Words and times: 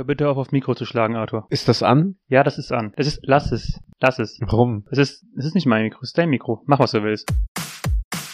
Hör 0.00 0.06
bitte 0.06 0.30
auf, 0.30 0.38
auf 0.38 0.50
Mikro 0.50 0.74
zu 0.74 0.86
schlagen, 0.86 1.14
Arthur. 1.14 1.46
Ist 1.50 1.68
das 1.68 1.82
an? 1.82 2.16
Ja, 2.26 2.42
das 2.42 2.56
ist 2.56 2.72
an. 2.72 2.94
Das 2.96 3.06
ist, 3.06 3.20
lass 3.22 3.52
es. 3.52 3.82
Lass 4.00 4.18
es. 4.18 4.38
Warum? 4.40 4.86
Das 4.88 4.98
ist, 4.98 5.26
das 5.36 5.44
ist 5.44 5.54
nicht 5.54 5.66
mein 5.66 5.82
Mikro, 5.82 6.00
das 6.00 6.08
ist 6.08 6.16
dein 6.16 6.30
Mikro. 6.30 6.62
Mach, 6.64 6.78
was 6.78 6.92
du 6.92 7.02
willst. 7.02 7.30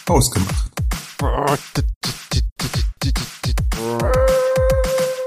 Ausgemacht. 0.07 0.71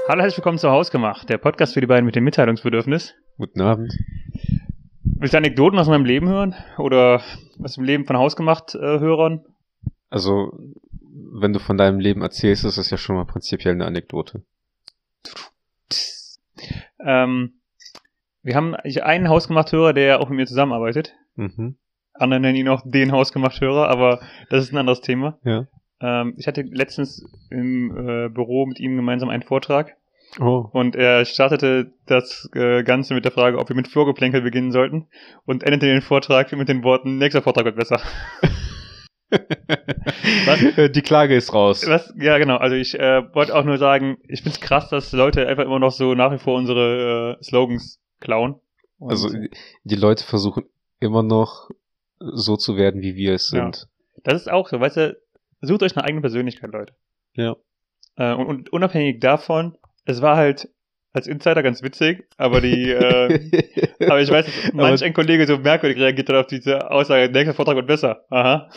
Hallo, 0.09 0.21
herzlich 0.23 0.37
willkommen 0.39 0.57
zu 0.57 0.71
Hausgemacht, 0.71 1.29
der 1.29 1.37
Podcast 1.37 1.75
für 1.75 1.81
die 1.81 1.85
beiden 1.85 2.07
mit 2.07 2.15
dem 2.15 2.23
Mitteilungsbedürfnis. 2.23 3.13
Guten 3.37 3.61
Abend. 3.61 3.93
Willst 5.03 5.35
du 5.35 5.37
Anekdoten 5.37 5.77
aus 5.77 5.89
meinem 5.89 6.05
Leben 6.05 6.27
hören? 6.27 6.55
Oder 6.79 7.21
aus 7.61 7.75
dem 7.75 7.83
Leben 7.83 8.05
von 8.05 8.17
Hausgemacht-Hörern? 8.17 9.45
Also, 10.09 10.57
wenn 11.13 11.53
du 11.53 11.59
von 11.59 11.77
deinem 11.77 11.99
Leben 11.99 12.23
erzählst, 12.23 12.65
ist 12.65 12.79
das 12.79 12.89
ja 12.89 12.97
schon 12.97 13.15
mal 13.15 13.25
prinzipiell 13.25 13.75
eine 13.75 13.85
Anekdote. 13.85 14.41
Ähm, 17.05 17.61
wir 18.43 18.55
haben 18.55 18.75
einen 18.75 19.29
Hausgemacht-Hörer, 19.29 19.93
der 19.93 20.19
auch 20.19 20.29
mit 20.29 20.37
mir 20.37 20.45
zusammenarbeitet. 20.47 21.13
Mhm. 21.35 21.77
Andere 22.13 22.39
nennen 22.39 22.57
ihn 22.57 22.69
auch 22.69 22.81
den 22.85 23.11
Hausgemacht-Hörer, 23.11 23.87
aber 23.87 24.19
das 24.49 24.63
ist 24.63 24.73
ein 24.73 24.77
anderes 24.77 25.01
Thema. 25.01 25.39
Ja. 25.43 25.67
Ähm, 26.01 26.35
ich 26.37 26.47
hatte 26.47 26.61
letztens 26.63 27.23
im 27.49 27.91
äh, 27.95 28.29
Büro 28.29 28.65
mit 28.65 28.79
ihm 28.79 28.95
gemeinsam 28.95 29.29
einen 29.29 29.43
Vortrag 29.43 29.95
Oh. 30.39 30.65
und 30.71 30.95
er 30.95 31.25
startete 31.25 31.91
das 32.05 32.49
äh, 32.53 32.83
Ganze 32.83 33.13
mit 33.13 33.25
der 33.25 33.33
Frage, 33.33 33.57
ob 33.57 33.67
wir 33.67 33.75
mit 33.75 33.89
Vorgeplänkel 33.89 34.41
beginnen 34.41 34.71
sollten 34.71 35.07
und 35.45 35.63
endete 35.63 35.87
den 35.87 36.01
Vortrag 36.01 36.49
mit 36.53 36.69
den 36.69 36.85
Worten, 36.85 37.17
nächster 37.17 37.41
Vortrag 37.41 37.65
wird 37.65 37.75
besser. 37.75 37.99
Was? 40.45 40.91
Die 40.91 41.01
Klage 41.01 41.35
ist 41.35 41.53
raus. 41.53 41.85
Was? 41.87 42.13
Ja, 42.17 42.37
genau. 42.37 42.57
Also 42.57 42.75
ich 42.75 42.97
äh, 42.99 43.23
wollte 43.33 43.55
auch 43.55 43.63
nur 43.63 43.77
sagen, 43.77 44.17
ich 44.27 44.41
find's 44.41 44.59
krass, 44.59 44.89
dass 44.89 45.11
Leute 45.13 45.47
einfach 45.47 45.63
immer 45.63 45.79
noch 45.79 45.91
so 45.91 46.13
nach 46.13 46.31
wie 46.31 46.37
vor 46.37 46.57
unsere 46.57 47.37
äh, 47.39 47.43
Slogans 47.43 47.99
klauen. 48.19 48.55
Und 48.99 49.11
Also, 49.11 49.29
die 49.83 49.95
Leute 49.95 50.23
versuchen 50.23 50.65
immer 50.99 51.23
noch 51.23 51.69
so 52.19 52.55
zu 52.57 52.75
werden, 52.77 53.01
wie 53.01 53.15
wir 53.15 53.33
es 53.33 53.51
Ja. 53.51 53.63
sind. 53.63 53.87
das 54.23 54.35
ist 54.41 54.51
auch 54.51 54.69
so, 54.69 54.79
weißt 54.79 54.97
du, 54.97 55.17
sucht 55.61 55.81
euch 55.83 55.95
eine 55.97 56.05
eigene 56.05 56.21
Persönlichkeit, 56.21 56.71
Leute. 56.71 56.93
Ja. 57.33 57.55
Äh, 58.17 58.33
und, 58.33 58.45
und 58.45 58.73
unabhängig 58.73 59.19
davon, 59.19 59.75
es 60.05 60.21
war 60.21 60.35
halt 60.37 60.69
als 61.13 61.27
Insider 61.27 61.61
ganz 61.63 61.81
witzig, 61.83 62.25
aber 62.37 62.61
die, 62.61 62.89
äh, 62.91 63.65
aber 64.05 64.21
ich 64.21 64.29
weiß, 64.29 64.45
dass 64.45 64.55
manch 64.73 64.93
Aber- 65.01 65.05
ein 65.05 65.13
Kollege 65.13 65.45
so 65.45 65.57
merkwürdig 65.57 65.99
reagiert 66.01 66.29
hat 66.29 66.35
auf 66.35 66.47
diese 66.47 66.89
Aussage, 66.89 67.31
nächster 67.31 67.53
Vortrag 67.53 67.75
wird 67.75 67.87
besser. 67.87 68.25
Aha. 68.29 68.69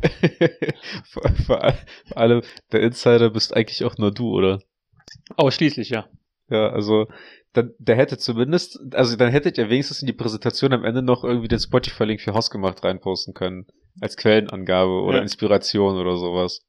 vor, 1.10 1.22
vor, 1.46 1.74
vor 2.06 2.16
allem, 2.16 2.42
der 2.72 2.80
Insider 2.82 3.30
bist 3.30 3.56
eigentlich 3.56 3.84
auch 3.84 3.96
nur 3.98 4.12
du, 4.12 4.30
oder? 4.32 4.60
Ausschließlich, 5.36 5.90
ja. 5.90 6.06
Ja, 6.50 6.68
also, 6.70 7.06
dann, 7.52 7.72
der 7.78 7.96
hätte 7.96 8.18
zumindest, 8.18 8.78
also 8.94 9.16
dann 9.16 9.30
hättet 9.30 9.58
ihr 9.58 9.68
wenigstens 9.70 10.00
in 10.00 10.06
die 10.06 10.12
Präsentation 10.12 10.72
am 10.72 10.84
Ende 10.84 11.02
noch 11.02 11.24
irgendwie 11.24 11.48
den 11.48 11.58
Spotify-Link 11.58 12.20
für 12.20 12.34
Hausgemacht 12.34 12.84
reinposten 12.84 13.34
können. 13.34 13.66
Als 14.00 14.16
Quellenangabe 14.16 15.02
oder 15.02 15.16
Ja. 15.16 15.22
Inspiration 15.22 15.96
oder 15.96 16.16
sowas. 16.16 16.64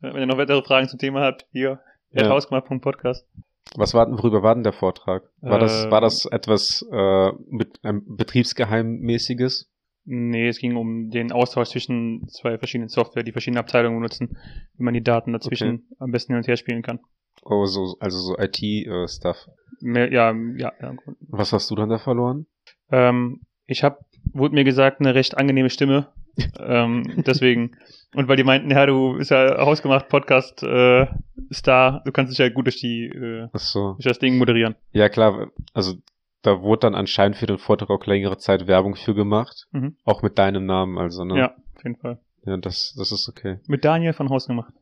Wenn 0.00 0.16
ihr 0.16 0.26
noch 0.26 0.38
weitere 0.38 0.62
Fragen 0.62 0.88
zum 0.88 0.98
Thema 0.98 1.20
habt, 1.20 1.46
hier, 1.52 1.80
ja. 2.12 2.28
hausgemacht.podcast. 2.28 3.26
Was 3.74 3.94
war, 3.94 4.06
denn- 4.06 4.18
worüber 4.18 4.42
war 4.42 4.54
denn 4.54 4.62
der 4.64 4.72
Vortrag? 4.72 5.24
War 5.40 5.58
das, 5.58 5.84
Äh, 5.84 5.90
war 5.90 6.00
das 6.00 6.24
etwas 6.26 6.86
äh, 6.90 7.32
mit 7.48 7.84
einem 7.84 8.04
Betriebsgeheimmäßiges? 8.16 9.70
Nee, 10.04 10.48
es 10.48 10.58
ging 10.58 10.76
um 10.76 11.10
den 11.10 11.32
Austausch 11.32 11.70
zwischen 11.70 12.28
zwei 12.28 12.58
verschiedenen 12.58 12.88
Software, 12.88 13.24
die 13.24 13.32
verschiedene 13.32 13.58
Abteilungen 13.60 13.98
benutzen, 13.98 14.36
wie 14.76 14.84
man 14.84 14.94
die 14.94 15.02
Daten 15.02 15.32
dazwischen 15.32 15.88
am 15.98 16.12
besten 16.12 16.32
hin 16.32 16.38
und 16.38 16.46
her 16.46 16.56
spielen 16.56 16.82
kann. 16.82 17.00
Oh, 17.42 17.66
so, 17.66 17.96
also 17.98 18.18
so 18.18 18.36
IT-Stuff. 18.38 19.48
Mehr, 19.80 20.12
ja, 20.12 20.32
ja, 20.56 20.72
ja. 20.80 20.94
Was 21.28 21.52
hast 21.52 21.70
du 21.70 21.74
dann 21.74 21.88
da 21.88 21.98
verloren? 21.98 22.46
Ähm, 22.90 23.40
ich 23.66 23.82
habe, 23.82 23.98
wurde 24.32 24.54
mir 24.54 24.64
gesagt, 24.64 25.00
eine 25.00 25.14
recht 25.14 25.36
angenehme 25.36 25.70
Stimme. 25.70 26.12
Ähm, 26.58 27.22
deswegen. 27.26 27.76
Und 28.14 28.28
weil 28.28 28.36
die 28.36 28.44
meinten, 28.44 28.70
ja, 28.70 28.86
du 28.86 29.16
bist 29.16 29.30
ja 29.30 29.58
hausgemacht 29.58 30.08
Podcast 30.08 30.62
äh, 30.62 31.06
Star, 31.52 32.02
du 32.04 32.12
kannst 32.12 32.32
dich 32.32 32.38
ja 32.38 32.48
gut 32.48 32.66
durch 32.66 32.76
die 32.76 33.06
äh, 33.06 33.48
so. 33.54 33.92
durch 33.94 34.04
das 34.04 34.18
Ding 34.18 34.38
moderieren. 34.38 34.74
Ja, 34.92 35.08
klar, 35.08 35.50
also 35.74 35.94
da 36.42 36.62
wurde 36.62 36.80
dann 36.80 36.94
anscheinend 36.94 37.36
für 37.36 37.46
den 37.46 37.58
Vortrag 37.58 37.90
auch 37.90 38.04
längere 38.06 38.38
Zeit 38.38 38.66
Werbung 38.66 38.94
für 38.94 39.14
gemacht. 39.14 39.66
Mhm. 39.72 39.96
Auch 40.04 40.22
mit 40.22 40.38
deinem 40.38 40.64
Namen, 40.64 40.96
also, 40.98 41.24
ne? 41.24 41.38
Ja, 41.38 41.54
auf 41.74 41.84
jeden 41.84 41.96
Fall. 41.96 42.18
Ja, 42.44 42.56
das, 42.56 42.94
das 42.96 43.12
ist 43.12 43.28
okay. 43.28 43.58
Mit 43.66 43.84
Daniel 43.84 44.12
von 44.12 44.30
Haus 44.30 44.46
gemacht. 44.46 44.72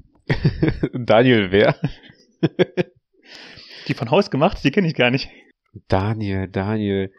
Daniel, 0.92 1.50
wer? 1.50 1.75
Die 3.88 3.94
von 3.94 4.10
Haus 4.10 4.31
gemacht, 4.31 4.59
die 4.65 4.71
kenne 4.71 4.86
ich 4.86 4.94
gar 4.94 5.10
nicht. 5.10 5.31
Daniel, 5.88 6.48
Daniel. 6.48 7.12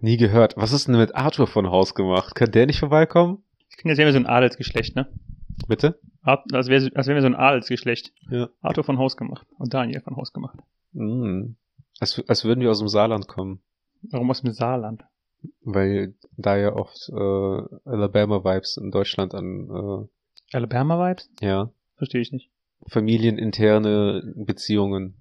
Nie 0.00 0.16
gehört. 0.16 0.56
Was 0.56 0.72
ist 0.72 0.88
denn 0.88 0.96
mit 0.96 1.14
Arthur 1.14 1.46
von 1.46 1.68
Haus 1.70 1.94
gemacht? 1.94 2.34
Kann 2.34 2.50
der 2.50 2.66
nicht 2.66 2.78
vorbeikommen? 2.80 3.42
Ich 3.70 3.76
kenne 3.76 3.92
jetzt 3.92 3.98
wären 3.98 4.06
wir 4.08 4.12
so 4.12 4.18
ein 4.18 4.26
Adelsgeschlecht, 4.26 4.96
ne? 4.96 5.08
Bitte? 5.68 5.98
Als 6.22 6.68
wäre 6.68 6.90
wären 6.92 7.06
wir 7.14 7.20
so 7.20 7.26
ein 7.26 7.34
Adelsgeschlecht. 7.34 8.12
Ja. 8.30 8.48
Arthur 8.60 8.84
von 8.84 8.98
Haus 8.98 9.16
gemacht 9.16 9.46
und 9.58 9.74
Daniel 9.74 10.00
von 10.00 10.16
Haus 10.16 10.32
gemacht. 10.32 10.58
Mm. 10.92 11.54
Als, 12.00 12.22
als 12.28 12.44
würden 12.44 12.60
wir 12.60 12.70
aus 12.70 12.78
dem 12.78 12.88
Saarland 12.88 13.26
kommen. 13.28 13.60
Warum 14.10 14.30
aus 14.30 14.42
dem 14.42 14.52
Saarland? 14.52 15.04
Weil 15.62 16.14
da 16.36 16.56
ja 16.56 16.74
oft 16.74 17.08
äh, 17.08 17.14
Alabama-Vibes 17.84 18.76
in 18.76 18.90
Deutschland 18.90 19.34
an, 19.34 20.08
Alabama-Vibes? 20.52 21.30
äh, 21.40 21.46
ja, 21.46 21.70
Verstehe 21.96 22.20
ich 22.20 22.32
nicht. 22.32 22.50
familieninterne 22.88 24.34
Beziehungen. 24.36 25.14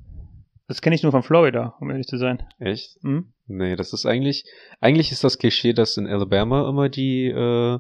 Das 0.67 0.81
kenne 0.81 0.95
ich 0.95 1.03
nur 1.03 1.11
von 1.11 1.21
Florida, 1.23 1.75
um 1.79 1.91
ehrlich 1.91 2.07
zu 2.07 2.17
sein. 2.17 2.41
Echt? 2.59 2.97
Hm? 3.03 3.33
Nee, 3.47 3.75
das 3.75 3.93
ist 3.93 4.05
eigentlich, 4.05 4.45
eigentlich 4.79 5.11
ist 5.11 5.23
das 5.23 5.37
Klischee, 5.37 5.73
dass 5.73 5.97
in 5.97 6.07
Alabama 6.07 6.67
immer 6.67 6.89
die 6.89 7.27
äh, 7.27 7.79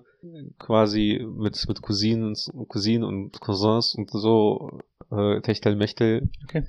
quasi 0.59 1.25
mit, 1.27 1.63
mit 1.67 1.81
Cousinen, 1.81 2.35
Cousinen 2.67 3.03
und 3.03 3.39
Cousins 3.41 3.95
und 3.95 4.11
so 4.11 4.79
äh, 5.11 5.41
Techtelmechtel. 5.41 6.29
Okay. 6.43 6.63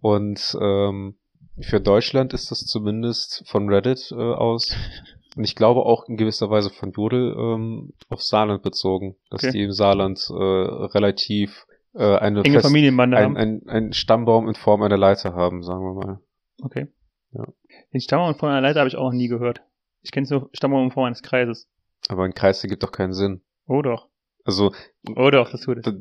Und 0.00 0.56
ähm, 0.60 1.14
für 1.60 1.80
Deutschland 1.80 2.34
ist 2.34 2.50
das 2.50 2.66
zumindest 2.66 3.44
von 3.46 3.68
Reddit 3.68 4.10
äh, 4.10 4.14
aus 4.16 4.76
und 5.36 5.44
ich 5.44 5.54
glaube 5.54 5.80
auch 5.86 6.08
in 6.08 6.16
gewisser 6.16 6.50
Weise 6.50 6.70
von 6.70 6.90
Jodel 6.90 7.34
ähm, 7.38 7.92
auf 8.08 8.22
Saarland 8.22 8.62
bezogen, 8.62 9.16
dass 9.30 9.44
Okay. 9.44 9.52
die 9.52 9.62
im 9.62 9.72
Saarland 9.72 10.18
äh, 10.30 10.34
relativ 10.34 11.66
äh, 11.96 12.16
eine 12.18 12.42
Enge 12.42 12.54
fest- 12.54 12.66
Familienbande 12.66 13.16
ein, 13.16 13.24
haben. 13.24 13.36
ein, 13.36 13.62
ein 13.68 13.92
Stammbaum 13.92 14.48
in 14.48 14.54
Form 14.54 14.82
einer 14.82 14.96
Leiter 14.96 15.34
haben, 15.34 15.62
sagen 15.62 15.80
wir 15.84 15.94
mal. 15.94 16.20
Okay. 16.62 16.86
Ja. 17.32 17.44
Den 17.92 18.00
Stammbaum 18.00 18.34
von 18.36 18.48
einer 18.50 18.60
Leiter 18.60 18.80
habe 18.80 18.88
ich 18.88 18.96
auch 18.96 19.04
noch 19.10 19.16
nie 19.16 19.28
gehört. 19.28 19.62
Ich 20.02 20.12
kenne 20.12 20.26
nur 20.30 20.50
Stammbaum 20.52 20.84
in 20.84 20.90
Form 20.90 21.06
eines 21.06 21.22
Kreises. 21.22 21.68
Aber 22.08 22.24
ein 22.24 22.34
Kreis 22.34 22.62
ergibt 22.62 22.82
doch 22.82 22.92
keinen 22.92 23.12
Sinn. 23.12 23.42
Oh 23.66 23.82
doch. 23.82 24.08
Also 24.44 24.72
Oh 25.16 25.30
doch, 25.30 25.50
das 25.50 25.60
tut 25.62 25.78
es. 25.78 25.94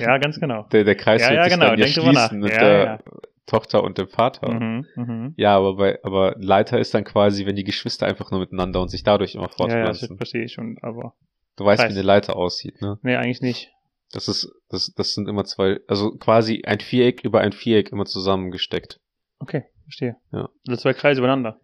Ja, 0.00 0.18
ganz 0.18 0.40
genau. 0.40 0.64
der, 0.72 0.84
der 0.84 0.96
Kreis 0.96 1.20
Ja, 1.22 1.28
wird 1.30 1.36
ja, 1.38 1.44
sich 1.44 1.52
genau, 1.54 1.66
dann 1.70 1.78
ja 1.78 1.86
schließen 1.86 2.40
mit 2.40 2.52
Ja, 2.52 2.58
der 2.58 2.84
ja. 2.84 2.98
Tochter 3.46 3.84
und 3.84 3.98
dem 3.98 4.08
Vater. 4.08 4.50
Mhm, 4.52 4.86
mhm. 4.96 5.34
Ja, 5.36 5.56
aber 5.56 5.76
bei, 5.76 5.98
aber 6.02 6.34
Leiter 6.38 6.78
ist 6.78 6.94
dann 6.94 7.04
quasi, 7.04 7.44
wenn 7.44 7.56
die 7.56 7.64
Geschwister 7.64 8.06
einfach 8.06 8.30
nur 8.30 8.40
miteinander 8.40 8.80
und 8.80 8.88
sich 8.88 9.02
dadurch 9.02 9.34
immer 9.34 9.44
Ja, 9.44 9.48
ja, 9.48 9.84
das 9.84 9.98
fortpflanzen. 10.00 10.16
verstehe 10.16 10.44
ich 10.44 10.52
schon, 10.54 10.78
aber 10.80 11.14
du 11.56 11.64
weißt, 11.66 11.82
Kreis. 11.82 11.92
wie 11.92 11.98
eine 11.98 12.06
Leiter 12.06 12.36
aussieht, 12.36 12.80
ne? 12.80 12.98
nee, 13.02 13.14
eigentlich 13.16 13.42
nicht. 13.42 13.70
Das 14.14 14.28
ist, 14.28 14.48
das, 14.68 14.92
das 14.96 15.12
sind 15.14 15.28
immer 15.28 15.44
zwei, 15.44 15.80
also 15.88 16.12
quasi 16.12 16.62
ein 16.64 16.80
Viereck 16.80 17.24
über 17.24 17.40
ein 17.40 17.52
Viereck 17.52 17.90
immer 17.90 18.04
zusammengesteckt. 18.04 19.00
Okay, 19.40 19.64
verstehe. 19.82 20.16
Ja. 20.32 20.48
Also 20.68 20.80
zwei 20.82 20.92
Kreise 20.94 21.20
übereinander. 21.20 21.58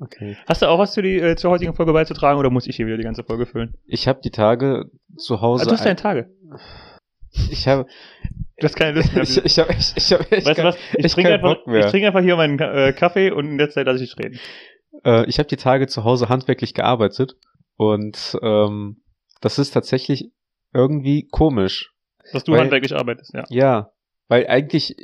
Okay. 0.00 0.36
Hast 0.48 0.60
du 0.62 0.66
auch 0.66 0.78
was 0.78 0.92
zu 0.92 1.02
die, 1.02 1.16
äh, 1.20 1.36
zur 1.36 1.50
heutigen 1.52 1.72
Folge 1.74 1.92
beizutragen 1.92 2.38
oder 2.38 2.50
muss 2.50 2.66
ich 2.66 2.76
hier 2.76 2.86
wieder 2.86 2.96
die 2.96 3.04
ganze 3.04 3.22
Folge 3.22 3.46
füllen? 3.46 3.74
Ich 3.86 4.08
habe 4.08 4.20
die 4.22 4.30
Tage 4.30 4.90
zu 5.16 5.40
Hause. 5.40 5.62
Ah, 5.62 5.66
du 5.66 5.72
hast 5.72 5.80
deine 5.84 5.90
ein- 5.92 5.96
Tage. 5.96 6.30
ich 7.50 7.68
habe, 7.68 7.86
Du 8.58 8.64
hast 8.66 8.74
keine 8.76 8.96
Lust 8.98 9.12
mehr. 9.14 9.22
ich, 9.22 9.44
ich 9.44 9.58
habe, 9.58 9.72
ich, 9.72 9.92
ich 9.96 10.12
habe 10.12 10.22
echt 10.32 10.46
weißt 10.46 10.48
du 10.48 10.54
kein- 10.54 10.64
was? 10.64 10.76
Ich 10.98 11.04
echt 11.04 11.14
trinke 11.14 11.32
einfach, 11.34 11.54
Bock 11.54 11.66
mehr. 11.68 11.84
ich 11.84 11.90
trinke 11.90 12.08
einfach 12.08 12.22
hier 12.22 12.36
meinen 12.36 12.58
äh, 12.58 12.92
Kaffee 12.92 13.30
und 13.30 13.46
in 13.46 13.58
der 13.58 13.70
Zeit 13.70 13.86
lasse 13.86 14.02
ich 14.02 14.14
dich 14.14 14.24
reden. 14.24 14.38
Äh, 15.04 15.26
ich 15.26 15.38
habe 15.38 15.48
die 15.48 15.56
Tage 15.56 15.86
zu 15.86 16.02
Hause 16.04 16.28
handwerklich 16.28 16.74
gearbeitet 16.74 17.36
und 17.76 18.36
ähm, 18.42 19.00
das 19.40 19.58
ist 19.58 19.70
tatsächlich 19.72 20.30
irgendwie 20.72 21.26
komisch. 21.30 21.92
Dass 22.32 22.44
du 22.44 22.52
Weil- 22.52 22.60
handwerklich 22.60 22.94
arbeitest, 22.94 23.34
ja. 23.34 23.44
Ja, 23.48 23.90
weil 24.28 24.46
eigentlich, 24.46 24.96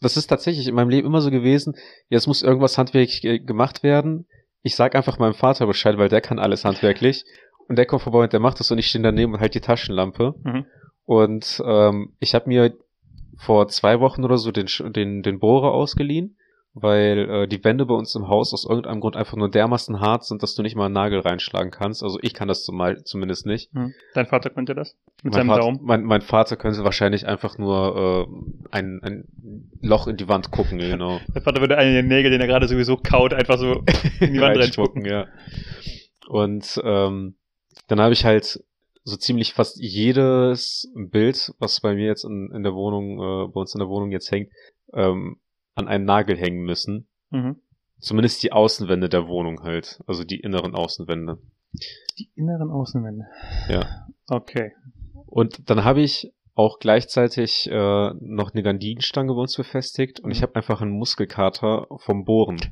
das 0.00 0.16
ist 0.16 0.28
tatsächlich 0.28 0.68
in 0.68 0.74
meinem 0.74 0.90
Leben 0.90 1.06
immer 1.06 1.20
so 1.20 1.30
gewesen, 1.30 1.74
jetzt 2.08 2.26
muss 2.26 2.42
irgendwas 2.42 2.78
handwerklich 2.78 3.20
ge- 3.22 3.38
gemacht 3.40 3.82
werden. 3.82 4.26
Ich 4.62 4.76
sag 4.76 4.94
einfach 4.94 5.18
meinem 5.18 5.34
Vater 5.34 5.66
Bescheid, 5.66 5.98
weil 5.98 6.08
der 6.08 6.20
kann 6.20 6.38
alles 6.38 6.64
handwerklich. 6.64 7.24
Und 7.68 7.76
der 7.76 7.86
kommt 7.86 8.02
vorbei 8.02 8.24
und 8.24 8.32
der 8.32 8.40
macht 8.40 8.60
das 8.60 8.70
und 8.70 8.78
ich 8.78 8.86
stehe 8.88 9.02
daneben 9.02 9.32
und 9.34 9.40
halt 9.40 9.54
die 9.54 9.60
Taschenlampe. 9.60 10.34
Mhm. 10.44 10.66
Und 11.06 11.62
ähm, 11.66 12.14
ich 12.20 12.34
habe 12.34 12.48
mir 12.48 12.74
vor 13.36 13.68
zwei 13.68 14.00
Wochen 14.00 14.24
oder 14.24 14.38
so 14.38 14.52
den, 14.52 14.66
den, 14.92 15.22
den 15.22 15.38
Bohrer 15.40 15.72
ausgeliehen 15.72 16.36
weil 16.74 17.30
äh, 17.30 17.48
die 17.48 17.62
Wände 17.62 17.86
bei 17.86 17.94
uns 17.94 18.14
im 18.16 18.26
Haus 18.26 18.52
aus 18.52 18.64
irgendeinem 18.64 19.00
Grund 19.00 19.16
einfach 19.16 19.36
nur 19.36 19.48
dermaßen 19.48 20.00
hart 20.00 20.24
sind, 20.24 20.42
dass 20.42 20.56
du 20.56 20.62
nicht 20.62 20.74
mal 20.74 20.86
einen 20.86 20.94
Nagel 20.94 21.20
reinschlagen 21.20 21.70
kannst. 21.70 22.02
Also 22.02 22.18
ich 22.20 22.34
kann 22.34 22.48
das 22.48 22.64
zumal, 22.64 23.04
zumindest 23.04 23.46
nicht. 23.46 23.72
Hm. 23.72 23.94
Dein 24.12 24.26
Vater 24.26 24.50
könnte 24.50 24.74
das? 24.74 24.96
Mit 25.22 25.32
Mein 25.32 25.40
seinem 25.40 25.48
Vater, 25.48 25.60
Daumen? 25.60 25.78
mein, 25.82 26.02
mein 26.02 26.20
Vater 26.20 26.56
könnte 26.56 26.82
wahrscheinlich 26.82 27.28
einfach 27.28 27.58
nur 27.58 28.28
äh, 28.28 28.76
ein, 28.76 29.00
ein 29.02 29.24
Loch 29.80 30.08
in 30.08 30.16
die 30.16 30.28
Wand 30.28 30.50
gucken, 30.50 30.78
genau. 30.78 31.20
Dein 31.32 31.44
Vater 31.44 31.60
würde 31.60 31.78
einen 31.78 31.94
der 31.94 32.02
Nägel, 32.02 32.32
den 32.32 32.40
er 32.40 32.48
gerade 32.48 32.66
sowieso 32.66 32.96
kaut, 32.96 33.32
einfach 33.32 33.56
so 33.56 33.84
in 34.18 34.32
die 34.32 34.40
Wand 34.40 34.58
reinspucken. 34.58 35.04
ja. 35.04 35.26
Und 36.28 36.80
ähm, 36.82 37.36
dann 37.86 38.00
habe 38.00 38.14
ich 38.14 38.24
halt 38.24 38.64
so 39.04 39.16
ziemlich 39.16 39.52
fast 39.52 39.78
jedes 39.80 40.90
Bild, 40.96 41.52
was 41.58 41.80
bei 41.80 41.94
mir 41.94 42.06
jetzt 42.06 42.24
in, 42.24 42.50
in 42.52 42.64
der 42.64 42.74
Wohnung, 42.74 43.18
äh, 43.20 43.52
bei 43.52 43.60
uns 43.60 43.74
in 43.74 43.78
der 43.78 43.88
Wohnung 43.88 44.10
jetzt 44.10 44.30
hängt, 44.32 44.50
ähm, 44.94 45.36
an 45.74 45.88
einen 45.88 46.04
Nagel 46.04 46.36
hängen 46.36 46.64
müssen. 46.64 47.06
Mhm. 47.30 47.56
Zumindest 47.98 48.42
die 48.42 48.52
Außenwände 48.52 49.08
der 49.08 49.28
Wohnung 49.28 49.62
halt, 49.62 50.02
also 50.06 50.24
die 50.24 50.40
inneren 50.40 50.74
Außenwände. 50.74 51.38
Die 52.18 52.30
inneren 52.34 52.70
Außenwände. 52.70 53.24
Ja. 53.68 54.06
Okay. 54.28 54.72
Und 55.26 55.70
dann 55.70 55.84
habe 55.84 56.02
ich 56.02 56.32
auch 56.54 56.78
gleichzeitig 56.78 57.68
äh, 57.70 58.10
noch 58.20 58.52
eine 58.52 58.62
Gardinenstange 58.62 59.32
bei 59.34 59.40
uns 59.40 59.56
befestigt 59.56 60.20
und 60.20 60.30
ich 60.30 60.42
habe 60.42 60.54
einfach 60.54 60.80
einen 60.80 60.92
Muskelkater 60.92 61.86
vom 61.98 62.24
Bohren. 62.24 62.60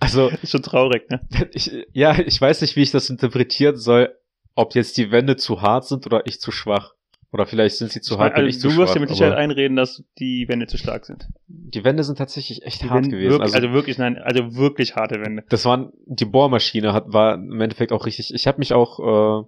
Also 0.00 0.28
Ist 0.28 0.50
schon 0.50 0.62
traurig, 0.62 1.08
ne? 1.08 1.20
ich, 1.52 1.70
ja, 1.92 2.18
ich 2.18 2.38
weiß 2.40 2.60
nicht, 2.60 2.76
wie 2.76 2.82
ich 2.82 2.90
das 2.90 3.08
interpretieren 3.08 3.76
soll, 3.76 4.14
ob 4.54 4.74
jetzt 4.74 4.98
die 4.98 5.10
Wände 5.10 5.36
zu 5.36 5.62
hart 5.62 5.86
sind 5.86 6.04
oder 6.06 6.26
ich 6.26 6.40
zu 6.40 6.50
schwach. 6.50 6.95
Oder 7.36 7.44
vielleicht 7.44 7.76
sind 7.76 7.92
sie 7.92 8.00
zu 8.00 8.14
Ich 8.14 8.20
hart 8.20 8.34
also 8.34 8.48
ich 8.48 8.58
du 8.58 8.74
wirst 8.78 8.94
dir 8.94 9.00
mit 9.00 9.10
Sicherheit 9.10 9.34
einreden, 9.34 9.76
dass 9.76 10.02
die 10.18 10.48
Wände 10.48 10.66
zu 10.68 10.78
stark 10.78 11.04
sind. 11.04 11.28
die 11.48 11.84
Wände 11.84 12.02
sind 12.02 12.16
tatsächlich 12.16 12.62
echt 12.62 12.82
Die 12.82 12.88
hart 12.88 13.04
Wände 13.04 13.10
gewesen. 13.10 13.32
Wirklich, 13.32 13.54
also, 13.54 13.72
wirklich, 13.72 13.98
nein, 13.98 14.16
also 14.16 14.56
wirklich 14.56 14.96
harte 14.96 15.20
Wände. 15.20 15.44
das 15.50 15.66
waren 15.66 15.92
die 16.06 16.24
Bohrmaschine 16.24 16.94
hat 16.94 17.12
war 17.12 17.34
im 17.34 17.60
Endeffekt 17.60 17.92
auch 17.92 18.06
richtig. 18.06 18.32
Ich 18.32 18.46
habe 18.46 18.58
mich 18.58 18.72
auch 18.72 19.00
äh, 19.00 19.46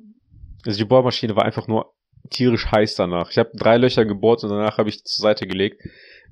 also 0.66 0.78
die 0.78 0.84
Bohrmaschine 0.84 1.34
war 1.34 1.46
einfach 1.46 1.66
nur 1.66 1.94
tierisch 2.28 2.70
heiß 2.70 2.94
danach. 2.96 3.30
Ich 3.30 3.38
habe 3.38 3.52
drei 3.54 3.78
Löcher 3.78 4.04
gebohrt 4.04 4.44
und 4.44 4.50
danach 4.50 4.76
habe 4.76 4.90
ich 4.90 5.02
zur 5.04 5.22
Seite 5.22 5.46
gelegt 5.46 5.82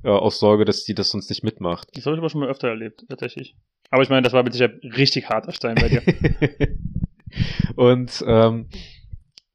äh, 0.05 0.11
aus 0.11 0.38
Sorge, 0.38 0.67
dass 0.67 0.85
die 0.85 0.94
das 0.94 1.09
sonst 1.09 1.31
nicht 1.31 1.43
mitmacht. 1.43 1.88
Das 1.94 2.05
habe 2.05 2.17
ich 2.17 2.20
aber 2.20 2.29
schon 2.29 2.41
mal 2.41 2.50
öfter 2.50 2.69
erlebt, 2.69 3.06
tatsächlich. 3.09 3.56
Aber 3.91 4.02
ich 4.02 4.11
meine, 4.11 4.23
das 4.23 4.32
war 4.32 4.43
mit 4.43 4.52
Sicherheit 4.52 4.79
richtig 4.82 5.29
harter 5.31 5.52
Stein 5.52 5.76
bei 5.76 5.88
dir. 5.88 6.02
und 7.76 8.23
ähm, 8.26 8.69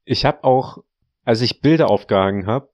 ich 0.04 0.24
habe 0.24 0.42
auch, 0.44 0.78
als 1.24 1.40
ich 1.40 1.60
Bilder 1.60 1.90
aufgehangen 1.90 2.46
habe, 2.46 2.68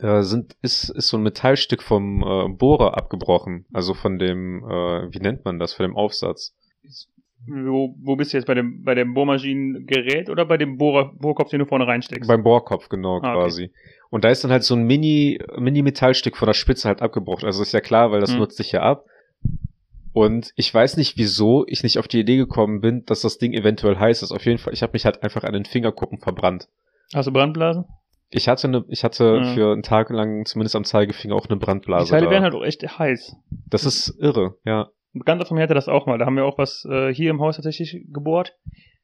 äh, 0.00 0.22
sind 0.22 0.56
ist 0.62 0.88
ist 0.90 1.08
so 1.08 1.16
ein 1.16 1.22
Metallstück 1.22 1.82
vom 1.82 2.22
äh, 2.22 2.48
Bohrer 2.48 2.96
abgebrochen, 2.96 3.66
also 3.72 3.94
von 3.94 4.18
dem 4.18 4.62
äh, 4.64 5.12
wie 5.12 5.20
nennt 5.20 5.44
man 5.44 5.58
das, 5.58 5.72
von 5.74 5.84
dem 5.84 5.96
Aufsatz. 5.96 6.54
wo, 7.46 7.94
wo 8.02 8.16
bist 8.16 8.32
du 8.32 8.36
jetzt 8.36 8.46
bei 8.46 8.54
dem, 8.54 8.84
bei 8.84 8.94
dem 8.94 9.14
Bohrmaschinengerät 9.14 10.28
oder 10.30 10.44
bei 10.44 10.56
dem 10.58 10.76
Bohrer, 10.76 11.12
Bohrkopf, 11.18 11.50
den 11.50 11.60
du 11.60 11.66
vorne 11.66 11.86
reinsteckst? 11.86 12.28
Beim 12.28 12.42
Bohrkopf, 12.42 12.88
genau, 12.88 13.16
Ah, 13.22 13.32
okay. 13.34 13.42
quasi. 13.42 13.70
Und 14.10 14.24
da 14.24 14.28
ist 14.28 14.44
dann 14.44 14.50
halt 14.50 14.62
so 14.64 14.74
ein 14.74 14.82
Mini, 14.82 15.38
Mini-Metallstück 15.56 16.36
von 16.36 16.46
der 16.46 16.54
Spitze 16.54 16.88
halt 16.88 17.00
abgebrochen. 17.00 17.46
Also 17.46 17.62
ist 17.62 17.72
ja 17.72 17.80
klar, 17.80 18.10
weil 18.12 18.20
das 18.20 18.32
Hm. 18.32 18.40
nutzt 18.40 18.56
sich 18.58 18.72
ja 18.72 18.82
ab. 18.82 19.06
Und 20.12 20.52
ich 20.56 20.72
weiß 20.74 20.96
nicht, 20.96 21.16
wieso 21.16 21.64
ich 21.68 21.82
nicht 21.84 21.98
auf 21.98 22.08
die 22.08 22.18
Idee 22.20 22.36
gekommen 22.36 22.80
bin, 22.80 23.04
dass 23.06 23.20
das 23.22 23.38
Ding 23.38 23.52
eventuell 23.54 23.96
heiß 23.96 24.22
ist. 24.22 24.32
Auf 24.32 24.44
jeden 24.44 24.58
Fall, 24.58 24.72
ich 24.74 24.82
habe 24.82 24.92
mich 24.92 25.04
halt 25.04 25.22
einfach 25.22 25.44
an 25.44 25.52
den 25.52 25.64
Fingerkuppen 25.64 26.18
verbrannt. 26.18 26.68
Hast 27.14 27.26
du 27.26 27.32
Brandblasen? 27.32 27.84
Ich 28.30 28.48
hatte 28.48 28.68
eine, 28.68 28.84
ich 28.88 29.02
hatte 29.02 29.40
Ja. 29.42 29.54
für 29.54 29.72
einen 29.72 29.82
Tag 29.82 30.10
lang 30.10 30.44
zumindest 30.46 30.76
am 30.76 30.84
Zeigefinger 30.84 31.34
auch 31.34 31.46
eine 31.48 31.56
Brandblase. 31.58 32.04
die 32.06 32.10
Teile 32.10 32.26
da. 32.26 32.30
werden 32.30 32.44
halt 32.44 32.54
auch 32.54 32.62
echt 32.64 32.82
heiß. 32.98 33.36
das 33.68 33.84
ist 33.84 34.16
irre, 34.20 34.54
ja. 34.64 34.88
Ein 35.14 35.18
Bekannter 35.18 35.44
von 35.46 35.56
mir 35.56 35.62
hatte 35.64 35.74
das 35.74 35.88
auch 35.88 36.06
mal. 36.06 36.18
Da 36.18 36.26
haben 36.26 36.36
wir 36.36 36.44
auch 36.44 36.56
was 36.58 36.84
äh, 36.88 37.12
hier 37.12 37.30
im 37.30 37.40
Haus 37.40 37.56
tatsächlich 37.56 38.04
gebohrt. 38.12 38.54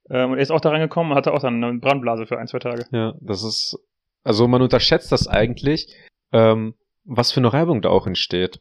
Ähm, 0.09 0.31
und 0.31 0.37
er 0.39 0.43
ist 0.43 0.53
auch 0.53 0.61
da 0.61 0.71
reingekommen 0.71 1.11
und 1.11 1.17
hatte 1.19 1.33
auch 1.33 1.41
dann 1.41 1.63
eine 1.65 1.79
Brandblase 1.81 2.27
für 2.27 2.39
ein, 2.39 2.47
zwei 2.47 2.61
Tage. 2.61 2.85
Ja, 2.93 3.15
das 3.21 3.43
ist, 3.43 3.77
also 4.23 4.47
man 4.47 4.63
unterschätzt 4.63 5.11
das 5.11 5.27
eigentlich, 5.27 5.89
ähm, 6.33 6.75
was 7.05 7.33
für 7.33 7.41
eine 7.41 7.53
Reibung 7.53 7.83
da 7.83 7.89
auch 7.89 8.07
entsteht. 8.07 8.61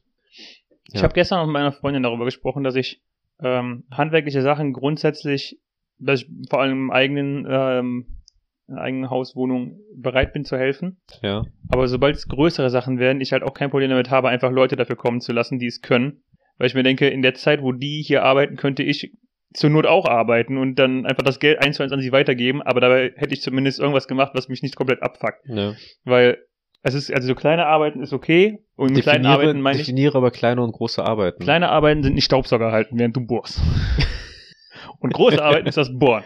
Ich 0.88 0.96
Ja. 0.96 1.04
habe 1.04 1.14
gestern 1.14 1.46
mit 1.46 1.54
meiner 1.54 1.72
Freundin 1.72 2.02
darüber 2.02 2.26
gesprochen, 2.26 2.64
dass 2.64 2.74
ich 2.76 3.04
ähm, 3.40 3.84
handwerkliche 3.92 4.42
Sachen 4.42 4.74
grundsätzlich, 4.74 5.60
dass 6.00 6.22
ich 6.24 6.30
vor 6.50 6.62
allem 6.62 6.86
im 6.86 6.92
eigenen, 6.92 7.46
ähm, 7.48 8.08
eigenen 8.68 9.10
Hauswohnung 9.10 9.80
bereit 9.96 10.34
bin 10.34 10.46
zu 10.46 10.58
helfen. 10.58 10.98
Ja. 11.22 11.44
Aber 11.70 11.88
sobald 11.88 12.16
es 12.16 12.28
größere 12.28 12.70
Sachen 12.70 13.00
werden, 13.00 13.22
ich 13.22 13.32
halt 13.32 13.44
auch 13.44 13.54
kein 13.54 13.70
Problem 13.70 13.90
damit 13.90 14.10
habe, 14.10 14.30
einfach 14.30 14.52
Leute 14.52 14.76
dafür 14.76 14.96
kommen 14.96 15.22
zu 15.22 15.34
lassen, 15.34 15.60
die 15.60 15.68
es 15.68 15.82
können. 15.82 16.24
Weil 16.58 16.68
ich 16.68 16.74
mir 16.74 16.84
denke, 16.84 17.08
in 17.08 17.22
der 17.22 17.34
Zeit, 17.34 17.62
wo 17.62 17.72
die 17.72 18.02
hier 18.02 18.24
arbeiten, 18.24 18.56
könnte 18.56 18.82
ich 18.84 19.12
zur 19.54 19.70
Not 19.70 19.86
auch 19.86 20.06
arbeiten 20.06 20.58
und 20.58 20.76
dann 20.76 21.06
einfach 21.06 21.24
das 21.24 21.40
Geld 21.40 21.64
eins 21.64 21.78
zu 21.78 21.84
eins 21.84 21.92
an 21.92 22.02
sie 22.02 22.12
weitergeben, 22.12 22.62
aber 22.62 22.82
dabei 22.82 23.14
hätte 23.16 23.34
ich 23.34 23.42
zumindest 23.42 23.80
irgendwas 23.80 24.08
gemacht, 24.08 24.32
was 24.34 24.50
mich 24.50 24.62
nicht 24.62 24.76
komplett 24.76 25.02
abfuckt. 25.02 25.46
ja. 25.48 25.76
Weil 26.04 26.40
es 26.88 26.94
ist, 26.94 27.12
also 27.12 27.28
so 27.28 27.34
kleine 27.36 27.66
Arbeiten 27.66 28.04
ist 28.04 28.14
okay 28.14 28.60
und 28.76 28.92
mit 28.92 29.02
kleinen 29.02 29.26
Arbeiten 29.26 29.60
meine 29.60 29.78
ich, 29.78 29.86
definiere 29.86 30.18
aber 30.18 30.30
kleine 30.30 30.62
und 30.62 30.72
große 30.72 31.04
Arbeiten. 31.04 31.42
kleine 31.42 31.70
Arbeiten 31.70 32.04
sind 32.04 32.14
nicht 32.14 32.26
Staubsauger 32.26 32.72
halten, 32.72 33.00
während 33.00 33.16
du 33.16 33.26
bohrst. 33.26 33.60
und 35.00 35.12
große 35.12 35.44
Arbeiten 35.44 35.68
ist 35.68 35.78
das 35.78 35.98
Bohren. 35.98 36.24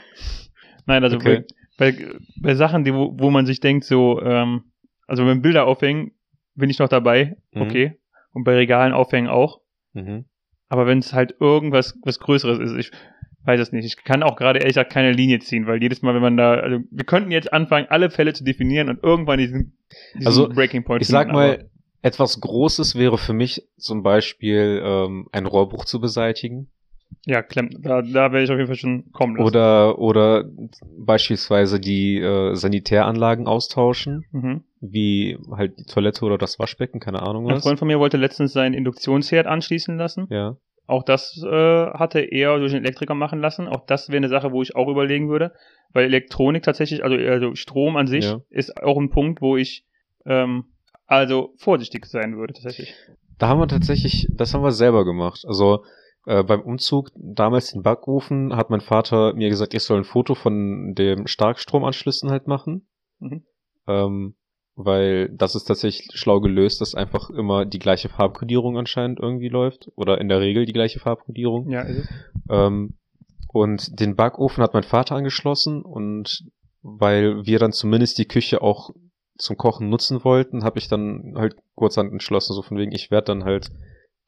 Nein, 0.86 1.04
also 1.04 1.16
Okay. 1.16 1.44
Bei, 1.80 1.96
bei 2.40 2.54
Sachen, 2.56 2.84
die, 2.84 2.94
wo, 2.94 3.16
wo 3.18 3.32
man 3.32 3.46
sich 3.48 3.60
denkt, 3.60 3.86
so, 3.86 4.22
ähm, 4.22 4.66
also 5.08 5.26
wenn 5.26 5.42
Bilder 5.42 5.66
aufhängen, 5.66 6.12
bin 6.56 6.70
ich 6.70 6.78
noch 6.80 6.90
dabei, 6.90 7.38
Mhm. 7.54 7.62
okay. 7.62 7.98
Und 8.34 8.44
bei 8.44 8.54
Regalen 8.56 8.94
aufhängen 8.94 9.28
auch. 9.30 9.62
Mhm. 9.94 10.26
Aber 10.68 10.86
wenn 10.86 11.00
es 11.00 11.14
halt 11.14 11.36
irgendwas 11.40 11.98
was 12.04 12.20
Größeres 12.20 12.60
ist, 12.60 12.76
ich 12.78 12.92
weiß 13.46 13.60
es 13.60 13.72
nicht. 13.72 13.86
Ich 13.86 14.04
kann 14.04 14.22
auch 14.22 14.36
gerade 14.36 14.60
ehrlich 14.60 14.76
gesagt 14.76 14.92
keine 14.92 15.12
Linie 15.14 15.40
ziehen, 15.40 15.66
weil 15.66 15.82
jedes 15.82 16.04
Mal, 16.04 16.14
wenn 16.14 16.22
man 16.22 16.38
da, 16.38 16.54
also 16.56 16.80
wir 16.92 17.06
könnten 17.06 17.32
jetzt 17.32 17.52
anfangen, 17.52 17.88
alle 17.90 18.12
Fälle 18.12 18.34
zu 18.34 18.44
definieren 18.44 18.90
und 18.90 19.02
irgendwann 19.02 19.40
diesen, 19.40 19.78
diesen 20.14 20.28
Also, 20.28 20.50
Breaking 20.50 20.84
Point 20.84 21.02
Ich 21.02 21.08
sag 21.08 21.30
aber- 21.30 21.38
mal, 21.38 21.70
etwas 22.02 22.40
Großes 22.40 22.96
wäre 22.96 23.18
für 23.18 23.34
mich 23.34 23.64
zum 23.78 24.04
Beispiel 24.04 24.82
ähm, 24.86 25.28
ein 25.32 25.46
Rohrbruch 25.48 25.86
zu 25.86 26.00
beseitigen. 26.00 26.70
Ja, 27.26 27.42
da, 27.44 28.02
da 28.02 28.32
werde 28.32 28.44
ich 28.44 28.50
auf 28.52 28.58
jeden 28.58 28.68
Fall 28.68 28.76
schon 28.76 29.12
kommen 29.12 29.36
lassen. 29.36 29.48
Oder, 29.48 30.00
oder 30.00 30.46
beispielsweise 30.98 31.80
die 31.80 32.18
äh, 32.20 32.56
Sanitäranlagen 32.56 33.48
austauschen, 33.48 34.26
Mhm. 34.32 34.64
wie 34.80 35.38
halt 35.52 35.78
die 35.80 35.84
Toilette 35.86 36.26
oder 36.26 36.38
das 36.38 36.60
Waschbecken, 36.60 37.00
keine 37.00 37.22
Ahnung 37.22 37.48
Ein 37.50 37.56
was. 37.56 37.64
Freund 37.64 37.80
von 37.80 37.88
mir 37.88 38.00
wollte 38.00 38.18
letztens 38.18 38.54
seinen 38.54 38.74
Induktionsherd 38.74 39.48
anschließen 39.48 39.98
lassen. 39.98 40.28
Ja. 40.30 40.58
Auch 40.88 41.04
das 41.04 41.38
äh, 41.44 41.48
hatte 41.92 42.20
er 42.20 42.58
durch 42.58 42.74
einen 42.74 42.84
Elektriker 42.86 43.14
machen 43.14 43.40
lassen. 43.40 43.68
Auch 43.68 43.86
das 43.86 44.10
wäre 44.10 44.18
eine 44.18 44.30
Sache, 44.30 44.52
wo 44.52 44.62
ich 44.64 44.76
auch 44.76 44.88
überlegen 44.88 45.30
würde. 45.30 45.54
Weil 45.94 46.06
Elektronik 46.06 46.64
tatsächlich, 46.64 47.04
also, 47.04 47.16
also 47.16 47.54
Strom 47.56 47.96
an 47.96 48.08
sich, 48.08 48.26
Ja. 48.26 48.42
ist 48.50 48.82
auch 48.82 48.98
ein 48.98 49.10
Punkt, 49.10 49.42
wo 49.42 49.56
ich 49.58 49.86
ähm, 50.26 50.66
also 51.06 51.54
vorsichtig 51.58 52.06
sein 52.06 52.38
würde 52.38 52.54
tatsächlich. 52.54 52.94
Da 53.38 53.48
haben 53.48 53.60
wir 53.60 53.68
tatsächlich, 53.68 54.28
das 54.32 54.54
haben 54.54 54.64
wir 54.64 54.72
selber 54.72 55.06
gemacht. 55.06 55.44
Also 55.48 55.84
äh, 56.26 56.44
beim 56.44 56.62
Umzug, 56.62 57.10
damals 57.16 57.72
den 57.72 57.84
Backofen, 57.84 58.56
hat 58.56 58.70
mein 58.70 58.82
Vater 58.82 59.34
mir 59.34 59.50
gesagt, 59.50 59.74
ich 59.74 59.84
soll 59.84 60.00
ein 60.00 60.04
Foto 60.04 60.36
von 60.36 60.94
dem 60.96 61.28
Starkstromanschlüssen 61.28 62.30
halt 62.30 62.48
machen. 62.48 62.88
Mhm. 63.20 63.44
Ähm, 63.88 64.36
weil 64.76 65.30
das 65.30 65.56
ist 65.56 65.66
tatsächlich 65.66 66.08
schlau 66.14 66.40
gelöst, 66.40 66.80
dass 66.80 66.96
einfach 66.96 67.30
immer 67.30 67.66
die 67.66 67.80
gleiche 67.80 68.08
Farbkodierung 68.08 68.78
anscheinend 68.78 69.20
irgendwie 69.20 69.50
läuft. 69.50 69.90
Oder 69.96 70.22
in 70.22 70.30
der 70.30 70.40
Regel 70.40 70.66
die 70.66 70.74
gleiche 70.74 71.00
Farbkodierung. 71.00 71.70
Ja, 71.70 71.82
ist 71.82 71.98
es. 71.98 72.10
Ähm, 72.50 72.98
und 73.52 74.00
den 74.00 74.16
Backofen 74.16 74.64
hat 74.64 74.74
mein 74.74 74.84
Vater 74.84 75.16
angeschlossen 75.16 75.82
und 75.82 76.46
weil 76.82 77.46
wir 77.46 77.60
dann 77.60 77.74
zumindest 77.74 78.18
die 78.20 78.28
Küche 78.28 78.62
auch 78.62 78.92
zum 79.38 79.58
Kochen 79.58 79.90
nutzen 79.90 80.24
wollten, 80.24 80.64
habe 80.64 80.80
ich 80.80 80.88
dann 80.88 81.34
halt 81.36 81.56
kurzhand 81.76 82.12
entschlossen, 82.12 82.54
so 82.54 82.62
von 82.62 82.78
wegen, 82.78 82.92
ich 82.92 83.10
werde 83.10 83.26
dann 83.26 83.44
halt 83.44 83.72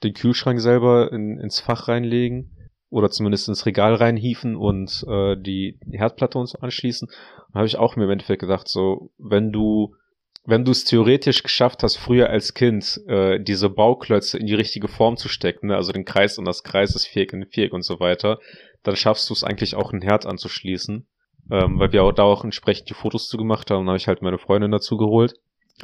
den 0.04 0.14
Kühlschrank 0.14 0.60
selber 0.60 1.12
in, 1.12 1.40
ins 1.40 1.60
Fach 1.60 1.88
reinlegen 1.88 2.52
oder 2.90 3.10
zumindest 3.10 3.48
ins 3.48 3.66
Regal 3.66 3.96
reinhieven 3.96 4.56
und 4.56 5.06
äh, 5.08 5.36
die, 5.38 5.80
die 5.86 5.98
Herdplatte 5.98 6.38
uns 6.38 6.56
anschließen. 6.56 7.08
Und 7.08 7.56
habe 7.56 7.68
ich 7.68 7.78
auch 7.78 7.96
mir 7.96 8.06
im 8.06 8.12
Endeffekt 8.12 8.42
gedacht, 8.42 8.68
so, 8.68 9.12
wenn 9.18 9.52
du 9.52 9.96
wenn 10.44 10.66
du 10.66 10.72
es 10.72 10.86
theoretisch 10.86 11.44
geschafft 11.44 11.84
hast, 11.84 11.98
früher 11.98 12.30
als 12.30 12.56
Kind 12.56 13.00
äh, 13.08 13.40
diese 13.40 13.70
Bauklötze 13.70 14.40
in 14.40 14.48
die 14.48 14.56
richtige 14.56 14.88
Form 14.88 15.18
zu 15.18 15.30
stecken, 15.30 15.68
ne? 15.68 15.76
also 15.76 15.92
den 15.92 16.06
Kreis 16.06 16.40
und 16.40 16.46
das 16.46 16.64
Kreis, 16.64 16.94
das 16.94 17.06
Viereck 17.06 17.34
und 17.34 17.42
den 17.42 17.50
Viereck 17.50 17.74
und 17.74 17.84
so 17.84 18.00
weiter, 18.00 18.40
dann 18.82 18.96
schaffst 18.96 19.30
du 19.30 19.34
es 19.34 19.44
eigentlich 19.44 19.76
auch, 19.76 19.94
einen 19.94 20.02
Herd 20.02 20.26
anzuschließen. 20.26 21.08
Ähm, 21.52 21.80
weil 21.80 21.92
wir 21.92 22.04
auch 22.04 22.12
da 22.12 22.24
auch 22.24 22.44
entsprechend 22.44 22.90
die 22.90 22.94
Fotos 22.94 23.28
zu 23.28 23.38
gemacht 23.38 23.70
haben, 23.72 23.88
habe 23.88 23.98
ich 23.98 24.08
halt 24.08 24.22
meine 24.22 24.38
Freundin 24.38 24.72
dazu 24.72 24.98
geholt, 24.98 25.36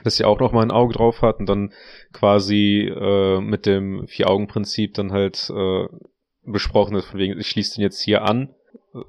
dass 0.04 0.18
sie 0.18 0.26
auch 0.26 0.40
noch 0.40 0.52
mal 0.52 0.62
ein 0.62 0.72
Auge 0.72 0.94
drauf 0.94 1.22
hat 1.22 1.40
und 1.40 1.48
dann 1.48 1.74
quasi 2.14 2.82
äh, 2.88 3.42
mit 3.42 3.66
dem 3.66 4.08
Vier-Augen-Prinzip 4.08 4.94
dann 4.94 5.12
halt 5.12 5.52
äh, 5.56 5.88
besprochen 6.44 6.96
ist, 6.96 7.06
von 7.06 7.20
wegen, 7.20 7.40
ich 7.40 7.48
schließe 7.48 7.76
den 7.76 7.84
jetzt 7.84 8.02
hier 8.02 8.24
an, 8.24 8.54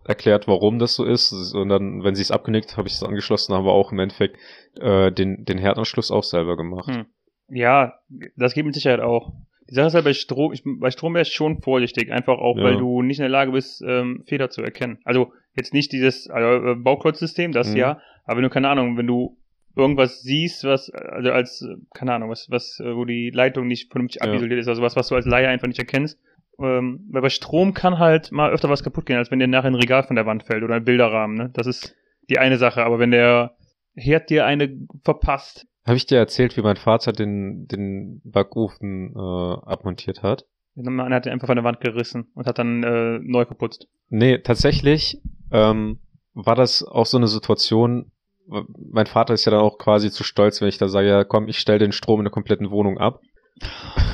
erklärt, 0.04 0.48
warum 0.48 0.78
das 0.78 0.94
so 0.94 1.04
ist. 1.04 1.32
Und 1.54 1.68
dann, 1.68 2.02
wenn 2.04 2.14
sie 2.14 2.22
es 2.22 2.30
abgenickt, 2.30 2.76
habe 2.76 2.88
ich 2.88 2.94
es 2.94 3.02
angeschlossen, 3.02 3.54
haben 3.54 3.64
wir 3.64 3.72
auch 3.72 3.92
im 3.92 3.98
Endeffekt 3.98 4.36
äh, 4.80 5.12
den, 5.12 5.44
den 5.44 5.58
Herdanschluss 5.58 6.10
auch 6.10 6.24
selber 6.24 6.56
gemacht. 6.56 6.88
Hm. 6.88 7.06
Ja, 7.48 7.94
das 8.36 8.54
geht 8.54 8.66
mit 8.66 8.74
Sicherheit 8.74 9.00
auch. 9.00 9.32
Die 9.70 9.74
Sache 9.74 9.86
ist 9.86 9.94
halt 9.94 10.04
bei 10.04 10.12
Strom, 10.14 10.52
ich, 10.52 10.62
bei 10.64 10.90
Strom 10.90 11.14
wäre 11.14 11.22
ich 11.22 11.32
schon 11.32 11.62
vorsichtig, 11.62 12.10
einfach 12.10 12.38
auch, 12.38 12.56
Ja. 12.56 12.64
weil 12.64 12.76
du 12.76 13.02
nicht 13.02 13.18
in 13.18 13.22
der 13.22 13.30
Lage 13.30 13.52
bist, 13.52 13.82
ähm, 13.86 14.24
Fehler 14.26 14.50
zu 14.50 14.62
erkennen. 14.62 14.98
Also 15.04 15.32
jetzt 15.54 15.72
nicht 15.74 15.92
dieses 15.92 16.28
also, 16.28 16.66
äh, 16.70 16.74
Bauklotzsystem, 16.74 17.52
das 17.52 17.70
Mhm. 17.70 17.76
ja, 17.76 18.00
aber 18.24 18.36
wenn 18.36 18.44
du, 18.44 18.50
keine 18.50 18.68
Ahnung, 18.68 18.96
wenn 18.98 19.06
du 19.06 19.37
irgendwas 19.78 20.22
siehst, 20.22 20.64
was, 20.64 20.90
also 20.90 21.30
als, 21.30 21.64
keine 21.94 22.12
Ahnung, 22.14 22.30
was, 22.30 22.50
was, 22.50 22.80
äh, 22.80 22.94
wo 22.96 23.04
die 23.04 23.30
Leitung 23.30 23.66
nicht 23.66 23.90
vernünftig 23.90 24.20
Ja. 24.22 24.28
abisoliert 24.28 24.60
ist, 24.60 24.68
also 24.68 24.82
was, 24.82 24.96
was 24.96 25.08
du 25.08 25.14
als 25.14 25.26
Laie 25.26 25.48
einfach 25.48 25.68
nicht 25.68 25.78
erkennst. 25.78 26.18
Ähm, 26.60 27.06
weil 27.10 27.22
bei 27.22 27.30
Strom 27.30 27.72
kann 27.72 27.98
halt 27.98 28.32
mal 28.32 28.50
öfter 28.50 28.68
was 28.68 28.82
kaputt 28.82 29.06
gehen, 29.06 29.16
als 29.16 29.30
wenn 29.30 29.38
dir 29.38 29.46
nachher 29.46 29.68
ein 29.68 29.76
Regal 29.76 30.02
von 30.02 30.16
der 30.16 30.26
Wand 30.26 30.42
fällt 30.42 30.64
oder 30.64 30.74
ein 30.74 30.84
Bilderrahmen, 30.84 31.36
ne? 31.36 31.50
Das 31.52 31.66
ist 31.68 31.94
die 32.28 32.38
eine 32.38 32.58
Sache, 32.58 32.82
aber 32.84 32.98
wenn 32.98 33.12
der 33.12 33.56
Herd 33.94 34.28
dir 34.30 34.44
eine 34.44 34.76
verpasst, 35.04 35.66
Habe 35.86 35.96
ich 35.96 36.06
dir 36.06 36.18
erzählt, 36.18 36.56
wie 36.56 36.62
mein 36.62 36.76
Vater 36.76 37.12
den, 37.12 37.66
den 37.68 38.20
Backofen 38.24 39.14
äh, 39.14 39.18
abmontiert 39.18 40.22
hat? 40.22 40.44
man 40.74 41.12
hat 41.12 41.24
den 41.24 41.32
einfach 41.32 41.48
von 41.48 41.56
der 41.56 41.64
Wand 41.64 41.80
gerissen 41.80 42.28
und 42.34 42.46
hat 42.46 42.58
dann 42.58 42.82
äh, 42.84 43.18
neu 43.20 43.44
verputzt. 43.44 43.88
Nee, 44.10 44.38
tatsächlich 44.38 45.20
ähm, 45.50 45.98
war 46.34 46.54
das 46.54 46.84
auch 46.84 47.06
so 47.06 47.16
eine 47.16 47.26
Situation, 47.26 48.12
mein 48.48 49.06
Vater 49.06 49.34
ist 49.34 49.44
ja 49.44 49.50
dann 49.52 49.60
auch 49.60 49.78
quasi 49.78 50.10
zu 50.10 50.24
stolz, 50.24 50.60
wenn 50.60 50.68
ich 50.68 50.78
da 50.78 50.88
sage, 50.88 51.08
ja 51.08 51.24
komm, 51.24 51.48
ich 51.48 51.58
stelle 51.58 51.78
den 51.78 51.92
Strom 51.92 52.20
in 52.20 52.24
der 52.24 52.32
kompletten 52.32 52.70
Wohnung 52.70 52.98
ab. 52.98 53.20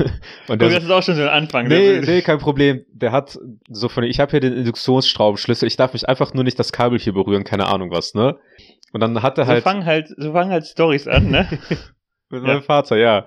Und 0.49 0.59
Guck, 0.59 0.59
der 0.59 0.69
das 0.71 0.79
so, 0.83 0.87
ist 0.87 0.91
auch 0.91 1.03
schon 1.03 1.15
so 1.17 1.23
ein 1.23 1.29
Anfang. 1.29 1.69
nee, 1.69 2.01
nee, 2.01 2.23
kein 2.23 2.39
Problem. 2.39 2.85
Der 2.93 3.13
hat 3.13 3.39
so 3.69 3.89
von, 3.89 4.05
ich 4.05 4.19
habe 4.21 4.31
hier 4.31 4.41
den 4.41 4.55
Induktionsschraubenschlüssel, 4.55 5.67
ich 5.69 5.77
darf 5.77 5.93
mich 5.93 6.09
einfach 6.09 6.33
nur 6.35 6.45
nicht 6.45 6.59
das 6.59 6.73
Kabel 6.73 6.99
hier 6.99 7.13
berühren, 7.13 7.45
keine 7.45 7.67
Ahnung 7.67 7.91
was, 7.91 8.15
ne? 8.15 8.39
Und 8.93 9.01
dann 9.01 9.23
hat 9.23 9.39
er 9.39 9.45
so 9.45 9.51
halt 9.53 9.63
fangen 9.65 9.85
halt, 9.85 10.09
so 10.17 10.33
fangen 10.33 10.51
halt 10.51 10.67
Stories 10.67 11.07
an, 11.09 11.29
ne? 11.31 11.47
mit 12.31 12.41
Ja. 12.43 12.47
meinem 12.49 12.63
Vater, 12.63 12.97
ja. 12.97 13.27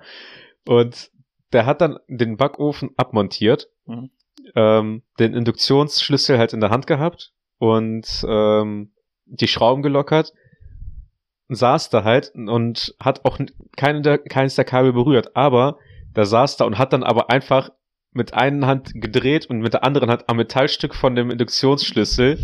Und 0.68 1.10
der 1.54 1.66
hat 1.66 1.82
dann 1.82 1.98
den 2.08 2.36
Backofen 2.38 2.92
abmontiert, 2.98 3.70
Mhm. 3.86 4.10
ähm, 4.56 5.04
den 5.20 5.34
Induktionsschlüssel 5.34 6.38
halt 6.38 6.52
in 6.54 6.62
der 6.62 6.72
Hand 6.72 6.88
gehabt 6.88 7.32
und 7.60 8.06
ähm, 8.28 8.92
die 9.26 9.48
Schrauben 9.48 9.82
gelockert, 9.84 10.34
saß 11.50 11.90
da 11.90 12.04
halt 12.04 12.32
und 12.36 12.96
hat 13.00 13.26
auch 13.26 13.40
keine 13.76 14.02
der, 14.02 14.18
keines 14.18 14.56
der 14.56 14.66
Kabel 14.66 14.94
berührt, 14.94 15.36
aber 15.36 15.78
der 16.16 16.26
saß 16.26 16.58
da 16.58 16.66
und 16.66 16.78
hat 16.78 16.94
dann 16.94 17.04
aber 17.04 17.30
einfach 17.30 17.70
mit 18.12 18.34
einer 18.34 18.68
Hand 18.68 18.92
gedreht 18.96 19.46
und 19.48 19.60
mit 19.60 19.74
der 19.74 19.84
anderen 19.84 20.10
Hand 20.10 20.26
am 20.28 20.38
Metallstück 20.38 20.96
von 20.96 21.16
dem 21.16 21.30
Induktionsschlüssel 21.30 22.40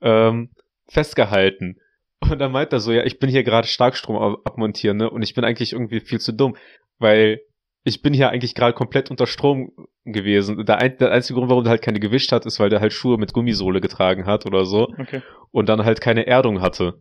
ähm, 0.00 0.50
festgehalten. 0.88 1.76
Und 2.20 2.38
dann 2.40 2.52
meint 2.52 2.72
er 2.72 2.80
so, 2.80 2.92
ja, 2.92 3.04
ich 3.04 3.18
bin 3.18 3.30
hier 3.30 3.44
gerade 3.44 3.66
Starkstrom 3.68 4.16
ab- 4.16 4.40
abmontieren, 4.44 4.96
ne? 4.96 5.08
Und 5.08 5.22
ich 5.22 5.34
bin 5.34 5.44
eigentlich 5.44 5.72
irgendwie 5.72 6.00
viel 6.00 6.20
zu 6.20 6.32
dumm, 6.32 6.56
weil 6.98 7.40
ich 7.84 8.02
bin 8.02 8.12
hier 8.12 8.28
eigentlich 8.30 8.54
gerade 8.54 8.74
komplett 8.74 9.10
unter 9.10 9.26
Strom 9.26 9.70
gewesen. 10.04 10.66
Der, 10.66 10.78
ein, 10.78 10.98
der 10.98 11.12
einzige 11.12 11.38
Grund, 11.38 11.48
warum 11.48 11.64
der 11.64 11.70
halt 11.70 11.82
keine 11.82 12.00
gewischt 12.00 12.32
hat, 12.32 12.44
ist, 12.44 12.58
weil 12.60 12.70
der 12.70 12.80
halt 12.80 12.92
Schuhe 12.92 13.16
mit 13.18 13.32
Gummisohle 13.32 13.80
getragen 13.80 14.26
hat 14.26 14.46
oder 14.46 14.66
so 14.66 14.88
Okay. 14.98 15.22
und 15.52 15.68
dann 15.68 15.84
halt 15.84 16.00
keine 16.00 16.26
Erdung 16.26 16.60
hatte. 16.60 16.98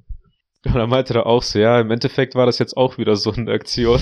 Und 0.65 0.75
dann 0.75 0.89
meinte 0.89 1.13
er 1.13 1.25
auch 1.25 1.43
so, 1.43 1.59
ja, 1.59 1.79
im 1.79 1.91
Endeffekt 1.91 2.35
war 2.35 2.45
das 2.45 2.59
jetzt 2.59 2.75
auch 2.75 2.97
wieder 2.97 3.15
so 3.15 3.31
eine 3.31 3.51
Aktion, 3.51 4.01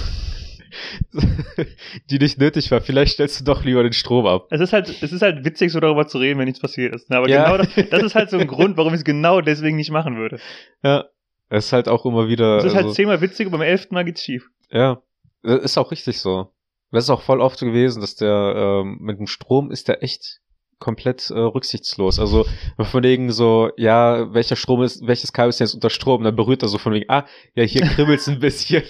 die 2.10 2.18
nicht 2.20 2.40
nötig 2.40 2.72
war. 2.72 2.82
Vielleicht 2.82 3.14
stellst 3.14 3.40
du 3.40 3.44
doch 3.44 3.64
lieber 3.64 3.84
den 3.84 3.94
Strom 3.94 4.26
ab. 4.26 4.48
Es 4.52 4.62
ist 4.62 4.74
halt, 4.74 4.90
es 4.90 5.12
ist 5.12 5.22
halt 5.22 5.46
witzig, 5.46 5.72
so 5.72 5.80
darüber 5.80 6.08
zu 6.08 6.18
reden, 6.18 6.40
wenn 6.40 6.46
nichts 6.46 6.60
passiert 6.62 6.94
ist. 6.96 7.10
ne? 7.10 7.18
Aber 7.18 7.30
Ja. 7.30 7.44
genau 7.46 7.58
das, 7.64 7.90
das 7.90 8.04
ist 8.04 8.16
halt 8.16 8.30
so 8.30 8.38
ein 8.38 8.48
Grund, 8.48 8.78
warum 8.78 8.94
ich 8.94 9.00
es 9.00 9.04
genau 9.06 9.42
deswegen 9.42 9.76
nicht 9.78 9.92
machen 9.92 10.18
würde. 10.18 10.40
Ja. 10.84 11.06
Es 11.50 11.68
ist 11.68 11.74
halt 11.74 11.88
auch 11.88 12.06
immer 12.06 12.28
wieder. 12.28 12.58
Es 12.58 12.66
ist 12.66 12.74
halt 12.76 12.86
also- 12.86 12.96
zehnmal 12.96 13.22
witzig 13.22 13.46
und 13.46 13.52
beim 13.52 13.62
elften 13.62 13.94
Mal 13.94 14.04
geht's 14.04 14.24
schief. 14.24 14.50
Ja, 14.72 15.02
das 15.44 15.62
ist 15.62 15.78
auch 15.78 15.92
richtig 15.92 16.20
so. 16.20 16.52
Das 16.92 17.04
ist 17.04 17.10
auch 17.12 17.22
voll 17.22 17.40
oft 17.42 17.60
gewesen, 17.60 18.02
dass 18.02 18.16
der 18.16 18.82
ähm, 18.84 18.98
mit 19.02 19.20
dem 19.20 19.28
Strom 19.28 19.70
ist 19.70 19.88
der 19.88 20.02
echt 20.02 20.40
komplett 20.80 21.30
äh, 21.30 21.40
rücksichtslos. 21.40 22.20
Also 22.20 22.46
von 22.80 23.04
wegen 23.04 23.32
so, 23.32 23.70
ja, 23.78 24.34
welcher 24.34 24.56
Strom 24.56 24.82
ist, 24.84 25.06
welches 25.08 25.34
Kabel 25.34 25.50
ist 25.50 25.60
denn 25.60 25.66
jetzt 25.68 25.74
unter 25.76 25.90
Strom? 25.90 26.24
Dann 26.24 26.36
berührt 26.36 26.62
er 26.64 26.68
so 26.68 26.78
von 26.78 26.94
wegen, 26.94 27.10
ah, 27.10 27.26
ja, 27.56 27.64
hier 27.64 27.82
kribbelt's 27.82 28.28
ein 28.28 28.40
bisschen. 28.40 28.84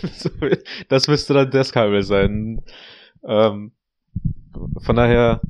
das 0.89 1.07
müsste 1.07 1.33
dann 1.33 1.51
das 1.51 1.71
Kabel 1.71 2.03
sein. 2.03 2.61
Ähm, 3.27 3.71
von 4.81 4.95
daher, 4.95 5.41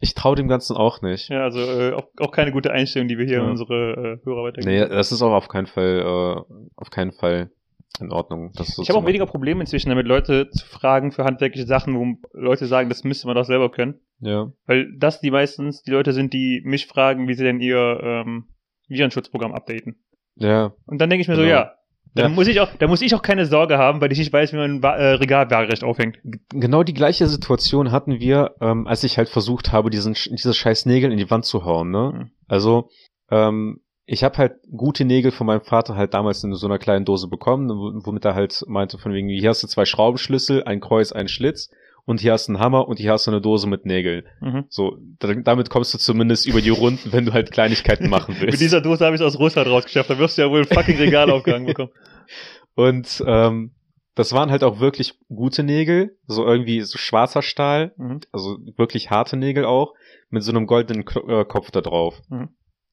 ich 0.00 0.14
traue 0.14 0.36
dem 0.36 0.48
Ganzen 0.48 0.76
auch 0.76 1.02
nicht. 1.02 1.28
Ja, 1.28 1.42
also 1.44 1.60
äh, 1.60 1.92
auch, 1.92 2.08
auch 2.18 2.32
keine 2.32 2.50
gute 2.52 2.72
Einstellung, 2.72 3.08
die 3.08 3.18
wir 3.18 3.26
hier 3.26 3.36
Ja. 3.38 3.44
an 3.44 3.50
unsere 3.50 4.20
äh, 4.22 4.26
Hörer 4.26 4.44
weitergeben. 4.44 4.74
Nee, 4.74 4.88
das 4.88 5.12
ist 5.12 5.22
auch 5.22 5.32
auf 5.32 5.48
keinen 5.48 5.66
Fall, 5.66 6.00
äh, 6.00 6.54
auf 6.76 6.90
keinen 6.90 7.12
Fall 7.12 7.50
in 8.00 8.10
Ordnung. 8.12 8.50
So 8.54 8.82
ich 8.82 8.88
habe 8.88 8.98
auch 8.98 9.06
weniger 9.06 9.26
Probleme 9.26 9.60
inzwischen 9.60 9.88
damit, 9.88 10.06
Leute 10.06 10.50
zu 10.50 10.66
fragen 10.66 11.12
für 11.12 11.24
handwerkliche 11.24 11.66
Sachen, 11.66 11.96
wo 11.96 12.16
Leute 12.32 12.66
sagen, 12.66 12.88
das 12.88 13.04
müsste 13.04 13.26
man 13.26 13.36
doch 13.36 13.44
selber 13.44 13.70
können. 13.70 14.00
Ja. 14.20 14.50
Weil 14.66 14.88
das 14.98 15.20
die 15.20 15.30
meistens 15.30 15.82
die 15.82 15.90
Leute 15.92 16.12
sind, 16.12 16.32
die 16.32 16.60
mich 16.64 16.86
fragen, 16.86 17.28
wie 17.28 17.34
sie 17.34 17.44
denn 17.44 17.60
ihr 17.60 18.00
ähm, 18.02 18.48
Virenschutzprogramm 18.88 19.52
updaten. 19.54 19.96
Ja. 20.36 20.72
Und 20.86 21.00
dann 21.00 21.10
denke 21.10 21.22
ich 21.22 21.28
mir 21.28 21.36
so, 21.36 21.42
Genau. 21.42 21.52
ja, 21.54 21.72
dann 22.14 22.30
Ja. 22.30 22.34
muss 22.34 22.48
ich 22.48 22.60
auch, 22.60 22.68
da 22.78 22.86
muss 22.88 23.02
ich 23.02 23.14
auch 23.14 23.22
keine 23.22 23.46
Sorge 23.46 23.78
haben, 23.78 24.00
weil 24.00 24.10
ich 24.12 24.18
nicht 24.18 24.32
weiß, 24.32 24.52
wie 24.52 24.56
man 24.56 24.76
ein 24.76 24.82
äh, 24.82 25.04
Regal 25.14 25.50
waagerecht 25.50 25.84
aufhängt. 25.84 26.18
Genau 26.50 26.82
die 26.82 26.94
gleiche 26.94 27.26
Situation 27.28 27.92
hatten 27.92 28.18
wir, 28.20 28.54
ähm, 28.60 28.86
als 28.86 29.04
ich 29.04 29.18
halt 29.18 29.28
versucht 29.28 29.72
habe, 29.72 29.90
diesen, 29.90 30.14
diese 30.14 30.54
scheiß 30.54 30.86
Nägel 30.86 31.12
in 31.12 31.18
die 31.18 31.30
Wand 31.30 31.44
zu 31.44 31.64
hauen, 31.64 31.90
ne? 31.90 32.12
Mhm. 32.14 32.30
Also, 32.48 32.88
ähm, 33.30 33.80
ich 34.06 34.22
habe 34.24 34.36
halt 34.38 34.54
gute 34.76 35.04
Nägel 35.04 35.30
von 35.30 35.46
meinem 35.46 35.62
Vater 35.62 35.96
halt 35.96 36.12
damals 36.14 36.44
in 36.44 36.54
so 36.54 36.66
einer 36.66 36.78
kleinen 36.78 37.04
Dose 37.04 37.28
bekommen, 37.28 37.68
wo- 37.70 38.06
womit 38.06 38.24
er 38.24 38.34
halt 38.34 38.62
meinte 38.66 38.98
von 38.98 39.12
wegen, 39.12 39.28
hier 39.28 39.48
hast 39.50 39.62
du 39.62 39.66
zwei 39.66 39.84
Schraubenschlüssel, 39.84 40.64
ein 40.64 40.80
Kreuz, 40.80 41.12
ein 41.12 41.28
Schlitz 41.28 41.70
und 42.04 42.20
hier 42.20 42.32
hast 42.32 42.48
du 42.48 42.52
einen 42.52 42.60
Hammer 42.60 42.86
und 42.86 42.98
hier 42.98 43.12
hast 43.12 43.26
du 43.26 43.30
eine 43.30 43.40
Dose 43.40 43.66
mit 43.66 43.86
Nägeln. 43.86 44.24
Mhm. 44.40 44.64
So, 44.68 44.98
da, 45.20 45.32
damit 45.34 45.70
kommst 45.70 45.94
du 45.94 45.98
zumindest 45.98 46.46
über 46.46 46.60
die 46.60 46.68
Runden, 46.68 47.12
wenn 47.12 47.24
du 47.24 47.32
halt 47.32 47.50
Kleinigkeiten 47.50 48.10
machen 48.10 48.34
willst. 48.40 48.52
Mit 48.52 48.60
dieser 48.60 48.82
Dose 48.82 49.04
habe 49.06 49.16
ich 49.16 49.22
es 49.22 49.26
aus 49.26 49.38
Russland 49.38 49.68
rausgeschafft, 49.68 50.10
da 50.10 50.18
wirst 50.18 50.36
du 50.36 50.42
ja 50.42 50.50
wohl 50.50 50.60
ein 50.60 50.66
fucking 50.66 50.98
Regal 50.98 51.30
aufgehangen 51.30 51.66
bekommen. 51.66 51.90
Und 52.74 53.22
ähm, 53.26 53.72
das 54.16 54.32
waren 54.32 54.50
halt 54.50 54.64
auch 54.64 54.80
wirklich 54.80 55.14
gute 55.28 55.62
Nägel, 55.62 56.16
so 56.26 56.44
irgendwie 56.46 56.82
so 56.82 56.98
schwarzer 56.98 57.42
Stahl, 57.42 57.92
Mhm. 57.96 58.20
also 58.32 58.58
wirklich 58.76 59.10
harte 59.10 59.36
Nägel 59.36 59.64
auch, 59.64 59.94
mit 60.30 60.42
so 60.42 60.50
einem 60.52 60.66
goldenen 60.66 61.04
Klo- 61.04 61.40
äh, 61.40 61.44
Kopf 61.44 61.70
da 61.70 61.80
drauf. 61.80 62.20
Mhm. 62.28 62.48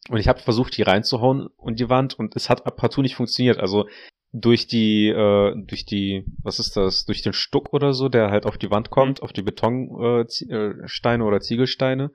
Und 0.10 0.18
ich 0.18 0.28
habe 0.28 0.40
versucht, 0.40 0.76
die 0.78 0.82
reinzuhauen 0.82 1.48
und 1.58 1.80
die 1.80 1.90
Wand 1.90 2.18
und 2.18 2.36
es 2.36 2.50
hat 2.50 2.64
partout 2.76 3.02
nicht 3.02 3.16
funktioniert. 3.16 3.60
Also 3.60 3.88
durch 4.34 4.68
die, 4.68 5.10
äh, 5.10 5.54
durch 5.66 5.86
die, 5.86 6.26
was 6.42 6.60
ist 6.60 6.78
das, 6.78 7.06
durch 7.06 7.22
den 7.22 7.34
Stuck 7.34 7.74
oder 7.74 7.94
so, 7.94 8.10
der 8.10 8.32
halt 8.32 8.46
auf 8.46 8.58
die 8.58 8.72
Wand 8.72 8.90
kommt, 8.90 9.22
auf 9.22 9.34
die 9.34 9.42
Betonsteine 9.42 11.24
äh, 11.24 11.26
äh, 11.26 11.28
oder 11.28 11.42
Ziegelsteine, 11.42 12.12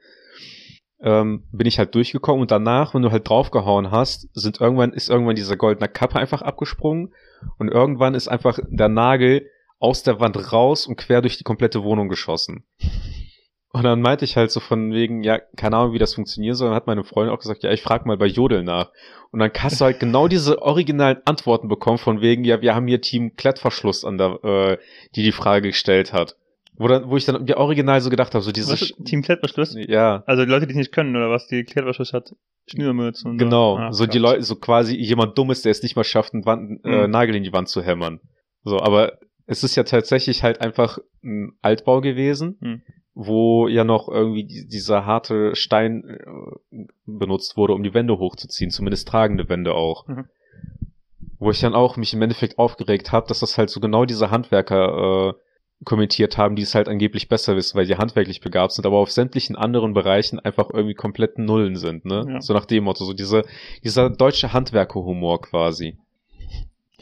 ähm, 1.00 1.44
bin 1.52 1.66
ich 1.66 1.78
halt 1.78 1.94
durchgekommen 1.94 2.40
und 2.40 2.50
danach, 2.50 2.94
wenn 2.94 3.02
du 3.02 3.10
halt 3.10 3.28
draufgehauen 3.28 3.90
hast, 3.90 4.28
sind 4.32 4.60
irgendwann, 4.60 4.92
ist 4.92 5.10
irgendwann 5.10 5.36
diese 5.36 5.56
goldene 5.56 5.88
Kappe 5.88 6.18
einfach 6.18 6.40
abgesprungen 6.40 7.12
und 7.58 7.68
irgendwann 7.68 8.14
ist 8.14 8.28
einfach 8.28 8.58
der 8.66 8.88
Nagel 8.88 9.50
aus 9.78 10.02
der 10.02 10.20
Wand 10.20 10.52
raus 10.52 10.86
und 10.86 10.96
quer 10.96 11.20
durch 11.20 11.36
die 11.36 11.44
komplette 11.44 11.82
Wohnung 11.82 12.08
geschossen. 12.08 12.64
Und 13.76 13.84
dann 13.84 14.00
meinte 14.00 14.24
ich 14.24 14.36
halt 14.36 14.50
so 14.50 14.60
von 14.60 14.92
wegen, 14.92 15.22
ja, 15.22 15.38
keine 15.56 15.76
Ahnung, 15.76 15.92
wie 15.92 15.98
das 15.98 16.14
funktionieren 16.14 16.54
soll. 16.54 16.68
Dann 16.68 16.76
hat 16.76 16.86
meine 16.86 17.04
Freundin 17.04 17.34
auch 17.34 17.38
gesagt, 17.40 17.62
ja, 17.62 17.70
ich 17.72 17.82
frag 17.82 18.06
mal 18.06 18.16
bei 18.16 18.26
Jodel 18.26 18.62
nach. 18.64 18.90
Und 19.32 19.40
dann 19.40 19.50
hast 19.58 19.80
du 19.80 19.84
halt 19.84 20.00
genau 20.00 20.28
diese 20.34 20.62
originalen 20.62 21.18
Antworten 21.24 21.68
bekommen 21.68 21.98
von 21.98 22.20
wegen, 22.20 22.44
ja, 22.44 22.60
wir 22.62 22.74
haben 22.74 22.86
hier 22.86 23.00
Team 23.00 23.34
Klettverschluss 23.36 24.04
an 24.04 24.18
der, 24.18 24.44
äh, 24.44 24.78
die 25.14 25.22
die 25.22 25.32
Frage 25.32 25.68
gestellt 25.68 26.12
hat. 26.12 26.36
Wo, 26.78 26.88
dann, 26.88 27.08
wo 27.08 27.16
ich 27.16 27.24
dann 27.24 27.42
mir 27.44 27.56
original 27.56 28.00
so 28.02 28.10
gedacht 28.10 28.34
habe, 28.34 28.42
so 28.44 28.52
diese, 28.52 28.72
Was, 28.72 28.80
Sch- 28.82 29.04
Team 29.04 29.22
Klettverschluss? 29.22 29.74
ja, 29.88 30.22
Also 30.26 30.44
die 30.44 30.50
Leute, 30.50 30.66
die 30.66 30.72
es 30.72 30.76
nicht 30.78 30.92
können, 30.92 31.16
oder 31.16 31.30
was? 31.30 31.46
Die 31.48 31.64
Klettverschluss 31.64 32.12
hat 32.12 32.34
Schnürmützen 32.68 33.30
und 33.32 33.38
genau, 33.38 33.76
so. 33.76 33.82
Ah, 33.82 33.92
so 33.92 34.06
die. 34.06 34.18
Leute, 34.18 34.42
so 34.42 34.56
quasi 34.56 34.94
jemand 34.96 35.38
Dummes, 35.38 35.62
der 35.62 35.70
es 35.70 35.82
nicht 35.82 35.96
mal 35.96 36.04
schafft, 36.04 36.34
einen 36.34 36.44
Wand, 36.44 36.84
äh, 36.84 37.04
Mhm. 37.06 37.10
Nagel 37.10 37.36
in 37.36 37.44
die 37.44 37.52
Wand 37.52 37.68
zu 37.68 37.82
hämmern. 37.82 38.20
So, 38.64 38.80
aber 38.80 39.18
es 39.46 39.62
ist 39.64 39.76
ja 39.76 39.84
tatsächlich 39.84 40.42
halt 40.42 40.60
einfach 40.60 40.98
ein 41.22 41.52
Altbau 41.62 42.00
gewesen, 42.00 42.56
Mhm. 42.60 42.82
Wo 43.18 43.66
ja 43.66 43.82
noch 43.82 44.08
irgendwie 44.08 44.44
die, 44.44 44.68
dieser 44.68 45.06
harte 45.06 45.56
Stein 45.56 46.04
äh, 46.04 46.84
benutzt 47.06 47.56
wurde, 47.56 47.72
um 47.72 47.82
die 47.82 47.94
Wände 47.94 48.18
hochzuziehen, 48.18 48.70
zumindest 48.70 49.08
tragende 49.08 49.48
Wände 49.48 49.74
auch. 49.74 50.06
Mhm. 50.06 50.26
Wo 51.38 51.50
ich 51.50 51.60
dann 51.60 51.74
auch 51.74 51.96
mich 51.96 52.12
im 52.12 52.20
Endeffekt 52.20 52.58
aufgeregt 52.58 53.12
habe, 53.12 53.26
dass 53.26 53.40
das 53.40 53.56
halt 53.56 53.70
so 53.70 53.80
genau 53.80 54.04
diese 54.04 54.30
Handwerker 54.30 55.30
äh, 55.30 55.84
kommentiert 55.84 56.36
haben, 56.36 56.56
die 56.56 56.62
es 56.62 56.74
halt 56.74 56.88
angeblich 56.88 57.28
besser 57.28 57.56
wissen, 57.56 57.78
weil 57.78 57.86
die 57.86 57.96
handwerklich 57.96 58.42
begabt 58.42 58.72
sind, 58.72 58.84
aber 58.84 58.98
auf 58.98 59.10
sämtlichen 59.10 59.56
anderen 59.56 59.94
Bereichen 59.94 60.38
einfach 60.38 60.68
irgendwie 60.70 60.94
komplett 60.94 61.38
Nullen 61.38 61.76
sind, 61.76 62.04
ne? 62.04 62.26
Ja. 62.28 62.40
So 62.42 62.52
nach 62.52 62.66
dem 62.66 62.84
Motto, 62.84 63.06
so 63.06 63.14
diese, 63.14 63.44
dieser 63.82 64.10
deutsche 64.10 64.52
Handwerkerhumor 64.52 65.40
quasi. 65.40 65.96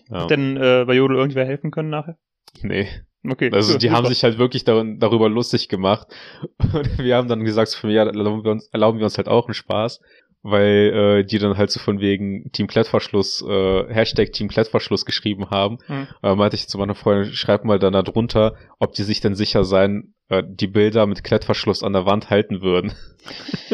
Ja. 0.09 0.23
Hat 0.23 0.31
denn 0.31 0.57
äh, 0.57 0.85
bei 0.87 0.95
Jodel 0.95 1.17
irgendwer 1.17 1.45
helfen 1.45 1.73
können 1.73 1.91
nachher? 1.91 2.17
Nee. 2.63 2.87
Okay. 3.27 3.51
Also 3.53 3.79
die 3.79 3.91
haben 3.91 4.07
sich 4.07 4.23
halt 4.23 4.39
wirklich 4.39 4.65
dar 4.65 4.85
darüber 4.85 5.29
lustig 5.29 5.69
gemacht. 5.69 6.09
Und 6.59 6.99
wir 6.99 7.17
haben 7.17 7.29
dann 7.29 7.45
gesagt, 7.45 7.69
so 7.69 7.79
von, 7.79 7.91
ja, 7.91 8.05
erlauben 8.05 8.45
wir 8.45 8.53
uns, 8.53 8.69
erlauben 8.69 8.99
wir 8.99 9.05
uns 9.05 9.17
halt 9.17 9.29
auch 9.29 9.47
einen 9.47 9.55
Spaß. 9.55 10.01
weil 10.43 11.23
äh, 11.23 11.25
die 11.25 11.39
dann 11.39 11.57
halt 11.57 11.71
so 11.71 11.81
von 11.81 12.01
wegen 12.01 12.53
Team 12.53 12.67
Klettverschluss, 12.67 13.43
äh, 13.49 13.85
Hashtag 13.89 14.33
Team 14.33 14.49
Klettverschluss 14.49 15.07
geschrieben 15.07 15.49
haben. 15.49 15.79
Hm. 15.87 16.07
Äh, 16.23 16.35
meinte 16.35 16.57
ich 16.57 16.69
zu 16.69 16.77
meiner 16.77 16.95
Freundin, 16.95 17.33
schreib 17.33 17.65
mal 17.65 17.79
dann 17.79 17.95
da 17.95 18.03
drunter, 18.03 18.55
ob 18.79 18.93
die 18.93 19.05
sich 19.05 19.21
denn 19.21 19.35
sicher 19.35 19.65
sein, 19.65 20.13
äh, 20.29 20.43
die 20.47 20.67
Bilder 20.67 21.07
mit 21.07 21.25
Klettverschluss 21.25 21.83
an 21.83 21.95
der 21.95 22.05
Wand 22.05 22.29
halten 22.29 22.61
würden. 22.61 22.93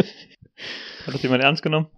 Hat 1.07 1.15
das 1.15 1.23
jemand 1.23 1.43
ernst 1.43 1.65
genommen? 1.65 1.89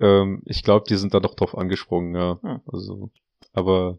ähm, 0.00 0.42
ich 0.46 0.62
glaube, 0.62 0.84
die 0.88 0.96
sind 0.96 1.14
da 1.14 1.20
doch 1.20 1.34
drauf 1.34 1.56
angesprungen, 1.56 2.14
ja. 2.14 2.38
Hm. 2.42 2.60
Also, 2.66 3.10
aber 3.52 3.98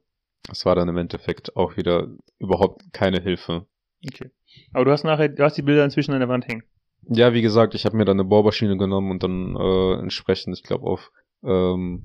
es 0.51 0.65
war 0.65 0.75
dann 0.75 0.87
im 0.89 0.97
Endeffekt 0.97 1.55
auch 1.55 1.77
wieder 1.77 2.07
überhaupt 2.39 2.81
keine 2.93 3.21
Hilfe. 3.21 3.65
Okay. 4.07 4.31
Aber 4.73 4.85
du 4.85 4.91
hast 4.91 5.03
nachher, 5.03 5.29
du 5.29 5.43
hast 5.43 5.57
die 5.57 5.61
Bilder 5.61 5.83
inzwischen 5.83 6.13
an 6.13 6.19
der 6.19 6.29
Wand 6.29 6.47
hängen. 6.47 6.63
Ja, 7.07 7.33
wie 7.33 7.41
gesagt, 7.41 7.75
ich 7.75 7.85
habe 7.85 7.97
mir 7.97 8.05
dann 8.05 8.19
eine 8.19 8.27
Bohrmaschine 8.27 8.77
genommen 8.77 9.11
und 9.11 9.21
dann 9.23 9.55
äh, 9.55 9.93
entsprechend, 9.99 10.57
ich 10.57 10.63
glaube, 10.63 10.85
auf 10.85 11.11
ähm, 11.43 12.03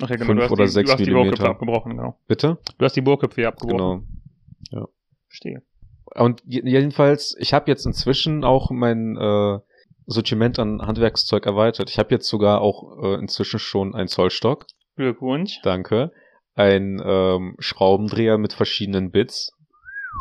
Ach 0.00 0.08
ja, 0.08 0.16
genau. 0.16 0.26
Fünf 0.26 0.50
oder 0.50 0.64
die, 0.64 0.70
sechs 0.70 0.88
du 0.88 0.92
hast 0.92 1.00
die 1.00 1.04
Millimeter. 1.10 1.30
Bohrköpfe 1.30 1.50
abgebrochen, 1.50 1.96
genau. 1.96 2.18
bitte? 2.26 2.58
Du 2.78 2.84
hast 2.84 2.96
die 2.96 3.02
Bohrköpfe 3.02 3.46
abgebrochen. 3.46 4.22
Genau. 4.70 4.88
Verstehe. 5.28 5.62
Und 6.14 6.42
je- 6.44 6.62
jedenfalls, 6.64 7.36
ich 7.38 7.52
habe 7.54 7.70
jetzt 7.70 7.86
inzwischen 7.86 8.44
auch 8.44 8.70
mein 8.70 9.16
äh, 9.16 9.58
Sortiment 10.06 10.58
an 10.58 10.82
Handwerkszeug 10.82 11.46
erweitert. 11.46 11.88
Ich 11.90 11.98
habe 11.98 12.10
jetzt 12.10 12.28
sogar 12.28 12.60
auch 12.60 13.02
äh, 13.02 13.14
inzwischen 13.14 13.58
schon 13.58 13.94
einen 13.94 14.08
Zollstock, 14.08 14.66
Glückwunsch. 14.96 15.60
danke, 15.62 16.12
ein 16.54 17.00
ähm, 17.04 17.56
Schraubendreher 17.58 18.38
mit 18.38 18.52
verschiedenen 18.52 19.10
Bits, 19.10 19.52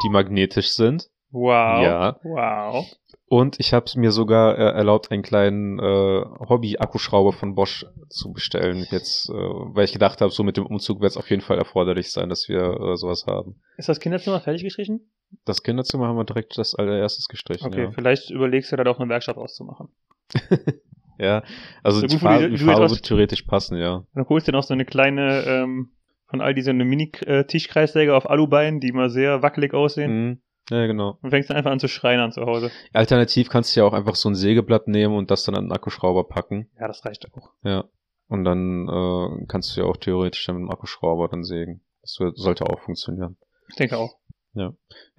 die 0.03 0.09
magnetisch 0.09 0.69
sind. 0.69 1.09
Wow. 1.31 1.83
Ja. 1.83 2.19
Wow. 2.23 2.85
Und 3.27 3.59
ich 3.61 3.73
habe 3.73 3.85
mir 3.95 4.11
sogar 4.11 4.57
äh, 4.57 4.61
erlaubt, 4.73 5.09
einen 5.11 5.23
kleinen 5.23 5.79
äh, 5.79 6.25
Hobby-Akkuschrauber 6.49 7.31
von 7.31 7.55
Bosch 7.55 7.85
zu 8.09 8.33
bestellen. 8.33 8.85
Jetzt, 8.91 9.29
äh, 9.29 9.33
weil 9.33 9.85
ich 9.85 9.93
gedacht 9.93 10.19
habe, 10.19 10.31
so 10.31 10.43
mit 10.43 10.57
dem 10.57 10.65
Umzug 10.65 10.99
wird 10.99 11.11
es 11.11 11.17
auf 11.17 11.29
jeden 11.29 11.41
Fall 11.41 11.57
erforderlich 11.57 12.11
sein, 12.11 12.27
dass 12.27 12.49
wir 12.49 12.61
äh, 12.79 12.97
sowas 12.97 13.25
haben. 13.27 13.61
Ist 13.77 13.87
das 13.87 14.01
Kinderzimmer 14.01 14.41
fertig 14.41 14.63
gestrichen? 14.63 15.09
Das 15.45 15.63
Kinderzimmer 15.63 16.07
haben 16.07 16.17
wir 16.17 16.25
direkt 16.25 16.57
das 16.57 16.75
allererstes 16.75 17.29
gestrichen. 17.29 17.67
Okay, 17.67 17.83
Ja. 17.83 17.91
vielleicht 17.91 18.29
überlegst 18.31 18.69
du 18.73 18.75
da 18.75 18.83
doch 18.83 18.99
eine 18.99 19.09
Werkstatt 19.09 19.37
auszumachen. 19.37 19.87
Ja, 21.17 21.43
also 21.83 21.99
So 21.99 22.07
die 22.07 22.15
gut, 22.15 22.23
Farbe, 22.23 22.49
die- 22.49 22.55
die 22.57 22.63
Farbe 22.65 22.89
wird 22.89 23.03
theoretisch 23.03 23.43
passen, 23.43 23.77
ja. 23.77 24.03
Dann 24.15 24.27
holst 24.27 24.47
du 24.47 24.51
noch 24.51 24.63
so 24.63 24.73
eine 24.73 24.85
kleine, 24.85 25.43
ähm, 25.45 25.91
von 26.31 26.41
Aldi 26.41 26.63
so 26.63 26.71
eine 26.71 26.85
Mini-Tischkreissäge 26.85 28.15
auf 28.15 28.29
Alubeinen, 28.29 28.79
die 28.79 28.87
immer 28.87 29.09
sehr 29.09 29.43
wackelig 29.43 29.73
aussehen. 29.73 30.11
Mhm. 30.11 30.41
Ja, 30.69 30.87
genau. 30.87 31.19
Und 31.21 31.29
fängst 31.29 31.49
dann 31.49 31.57
einfach 31.57 31.71
an 31.71 31.79
zu 31.79 31.87
schreinern 31.87 32.31
zu 32.31 32.41
Hause. 32.41 32.71
Alternativ 32.93 33.49
kannst 33.49 33.75
du 33.75 33.81
ja 33.81 33.85
auch 33.85 33.93
einfach 33.93 34.15
so 34.15 34.29
ein 34.29 34.35
Sägeblatt 34.35 34.87
nehmen 34.87 35.15
und 35.15 35.29
das 35.29 35.43
dann 35.43 35.55
an 35.55 35.65
den 35.65 35.71
Akkuschrauber 35.71 36.27
packen. 36.27 36.69
Ja, 36.79 36.87
das 36.87 37.05
reicht 37.05 37.27
auch. 37.33 37.51
Ja. 37.63 37.85
Und 38.27 38.45
dann 38.45 38.87
äh, 38.87 39.45
kannst 39.47 39.75
du 39.75 39.81
ja 39.81 39.87
auch 39.87 39.97
theoretisch 39.97 40.45
dann 40.45 40.55
mit 40.55 40.63
dem 40.63 40.71
Akkuschrauber 40.71 41.27
dann 41.27 41.43
sägen. 41.43 41.81
Das 42.01 42.17
sollte 42.35 42.65
auch 42.65 42.79
funktionieren. 42.79 43.37
Ich 43.69 43.75
denke 43.75 43.97
auch. 43.97 44.15
Ich 44.53 44.61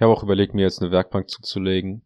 habe 0.00 0.12
auch 0.12 0.22
überlegt, 0.22 0.54
mir 0.54 0.62
jetzt 0.62 0.82
eine 0.82 0.90
Werkbank 0.90 1.30
zuzulegen 1.30 2.02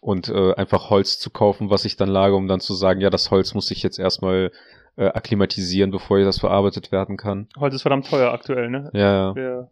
und 0.00 0.28
äh, 0.28 0.54
einfach 0.54 0.90
Holz 0.90 1.18
zu 1.18 1.30
kaufen, 1.30 1.70
was 1.70 1.84
ich 1.84 1.96
dann 1.96 2.08
lage, 2.08 2.34
um 2.34 2.48
dann 2.48 2.60
zu 2.60 2.74
sagen, 2.74 3.00
ja, 3.00 3.10
das 3.10 3.30
Holz 3.30 3.54
muss 3.54 3.70
ich 3.70 3.82
jetzt 3.82 3.98
erstmal 3.98 4.52
äh, 4.96 5.06
akklimatisieren, 5.06 5.90
bevor 5.90 6.20
das 6.20 6.38
verarbeitet 6.38 6.92
werden 6.92 7.16
kann. 7.16 7.48
Holz 7.58 7.74
ist 7.74 7.82
verdammt 7.82 8.08
teuer 8.08 8.32
aktuell, 8.32 8.70
ne? 8.70 8.90
Ja, 8.92 9.34
ja. 9.34 9.68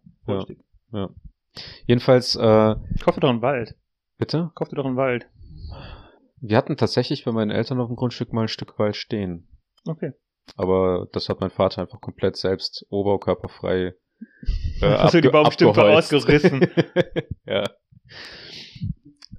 Ja. 0.93 1.11
Jedenfalls, 1.87 2.37
äh, 2.37 2.77
Kauf 3.01 3.15
dir 3.15 3.21
doch 3.21 3.31
einen 3.31 3.43
Wald. 3.43 3.75
bitte? 4.17 4.51
Kauf 4.55 4.69
dir 4.69 4.77
doch 4.77 4.87
einen 4.87 4.97
Wald. 4.97 5.27
Wir 6.41 6.57
hatten 6.57 6.77
tatsächlich 6.77 7.25
bei 7.25 7.33
meinen 7.33 7.51
Eltern 7.51 7.81
auf 7.81 7.89
dem 7.89 7.97
Grundstück 7.97 8.33
mal 8.33 8.43
ein 8.43 8.49
Stück 8.49 8.79
Wald 8.79 8.97
stehen. 8.97 9.49
Okay. 9.87 10.13
Aber 10.57 11.09
das 11.13 11.29
hat 11.29 11.41
mein 11.41 11.51
Vater 11.51 11.83
einfach 11.83 12.01
komplett 12.01 12.37
selbst 12.37 12.87
oberkörperfrei 12.91 13.95
äh, 14.81 14.87
Hast 14.99 15.15
du 15.15 15.21
die 15.21 15.29
Baumstümpfe 15.29 15.85
ausgerissen? 15.85 16.67
ja. 17.47 17.65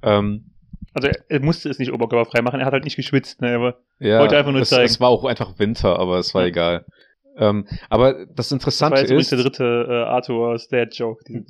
Ähm, 0.02 0.52
Also 0.94 1.10
er, 1.28 1.40
musste 1.42 1.70
es 1.70 1.80
nicht 1.80 1.92
oberkörperfrei 1.92 2.42
machen, 2.42 2.60
er 2.60 2.66
hat 2.66 2.74
halt 2.74 2.84
nicht 2.84 2.96
geschwitzt, 2.96 3.42
ne? 3.42 3.56
Aber 3.56 3.78
ja, 4.00 4.20
Wollte 4.20 4.38
einfach 4.38 4.52
nur 4.52 4.62
es, 4.62 4.70
zeigen. 4.70 4.86
es 4.86 5.00
war 5.00 5.10
auch 5.10 5.24
einfach 5.26 5.58
Winter, 5.60 6.00
aber 6.00 6.18
es 6.18 6.34
war 6.34 6.42
Ja. 6.44 6.48
egal. 6.48 6.86
Ähm, 7.38 7.68
aber 7.90 8.26
das 8.26 8.50
das 8.50 8.52
war 8.52 8.56
Interessante 8.58 9.02
jetzt 9.02 9.12
ist, 9.12 9.32
der 9.32 9.40
dritte 9.40 9.86
äh, 9.90 9.94
Arthur's 10.10 10.68
Dad 10.68 10.94
Joke 10.96 11.24
in 11.28 11.46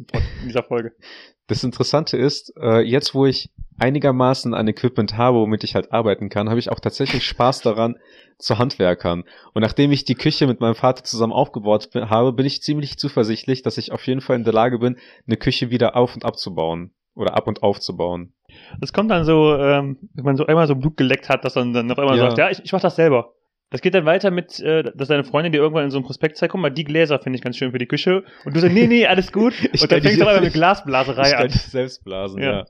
dieser 0.45 0.61
Folge. 0.63 0.91
das 1.47 1.63
Interessante 1.63 2.15
ist, 2.17 2.53
äh, 2.61 2.81
jetzt 2.81 3.15
wo 3.15 3.25
ich 3.25 3.49
einigermaßen 3.79 4.53
ein 4.53 4.67
Equipment 4.67 5.17
habe, 5.17 5.37
womit 5.39 5.63
ich 5.63 5.73
halt 5.73 5.91
arbeiten 5.91 6.29
kann, 6.29 6.49
habe 6.49 6.59
ich 6.59 6.69
auch 6.71 6.79
tatsächlich 6.79 7.25
Spaß 7.25 7.61
daran 7.61 7.95
zu 8.37 8.57
Handwerkern. 8.59 9.23
Und 9.53 9.61
nachdem 9.61 9.91
ich 9.91 10.03
die 10.05 10.15
Küche 10.15 10.45
mit 10.47 10.59
meinem 10.59 10.75
Vater 10.75 11.03
zusammen 11.03 11.33
aufgebaut 11.33 11.89
bin- 11.91 12.09
habe, 12.09 12.33
bin 12.33 12.45
ich 12.45 12.61
ziemlich 12.61 12.97
zuversichtlich, 12.99 13.63
dass 13.63 13.77
ich 13.77 13.91
auf 13.91 14.05
jeden 14.05 14.21
Fall 14.21 14.35
in 14.35 14.43
der 14.43 14.53
Lage 14.53 14.79
bin, 14.79 14.97
eine 15.25 15.37
Küche 15.37 15.71
wieder 15.71 15.95
auf 15.95 16.13
und 16.13 16.25
abzubauen. 16.25 16.91
Oder 17.19 17.35
ab 17.35 17.47
und 17.47 17.61
aufzubauen. 17.63 18.31
Das 18.79 18.93
kommt 18.93 19.11
dann 19.11 19.25
so, 19.25 19.55
ähm, 19.57 19.97
wenn 20.13 20.23
man 20.23 20.37
so 20.37 20.45
einmal 20.45 20.67
so 20.67 20.75
Blut 20.75 20.95
geleckt 20.95 21.27
hat, 21.29 21.43
dass 21.43 21.55
man 21.55 21.73
dann 21.73 21.91
auf 21.91 21.99
einmal 21.99 22.17
Ja. 22.17 22.27
sagt, 22.27 22.37
ja, 22.37 22.49
ich, 22.49 22.61
ich 22.63 22.71
mach 22.71 22.79
das 22.81 22.95
selber. 22.95 23.33
Das 23.71 23.81
geht 23.81 23.93
dann 23.93 24.05
weiter 24.05 24.31
mit, 24.31 24.59
äh, 24.61 24.91
dass 24.95 25.09
deine 25.09 25.23
Freundin 25.23 25.51
dir 25.51 25.59
irgendwann 25.59 25.83
in 25.83 25.91
so 25.91 25.97
einem 25.97 26.05
Prospekt 26.05 26.37
zeigt, 26.37 26.53
guck 26.53 26.61
mal, 26.61 26.69
die 26.71 26.85
Gläser 26.85 27.19
finde 27.19 27.35
ich 27.37 27.43
ganz 27.43 27.57
schön 27.57 27.71
für 27.71 27.77
die 27.77 27.85
Küche. 27.87 28.23
Und 28.45 28.55
du 28.55 28.59
sagst, 28.61 28.73
nee, 28.73 28.87
nee, 28.87 29.05
alles 29.05 29.31
gut. 29.33 29.53
Ich 29.73 29.81
und 29.81 29.91
dann 29.91 30.01
fängst 30.01 30.21
du 30.21 30.27
aber 30.27 30.41
mit 30.41 30.53
Glasblaserei 30.53 31.27
Ich 31.27 31.35
an. 31.37 31.49
selbst 31.49 32.03
blasen, 32.05 32.41
Ja. 32.41 32.51
ja. 32.51 32.65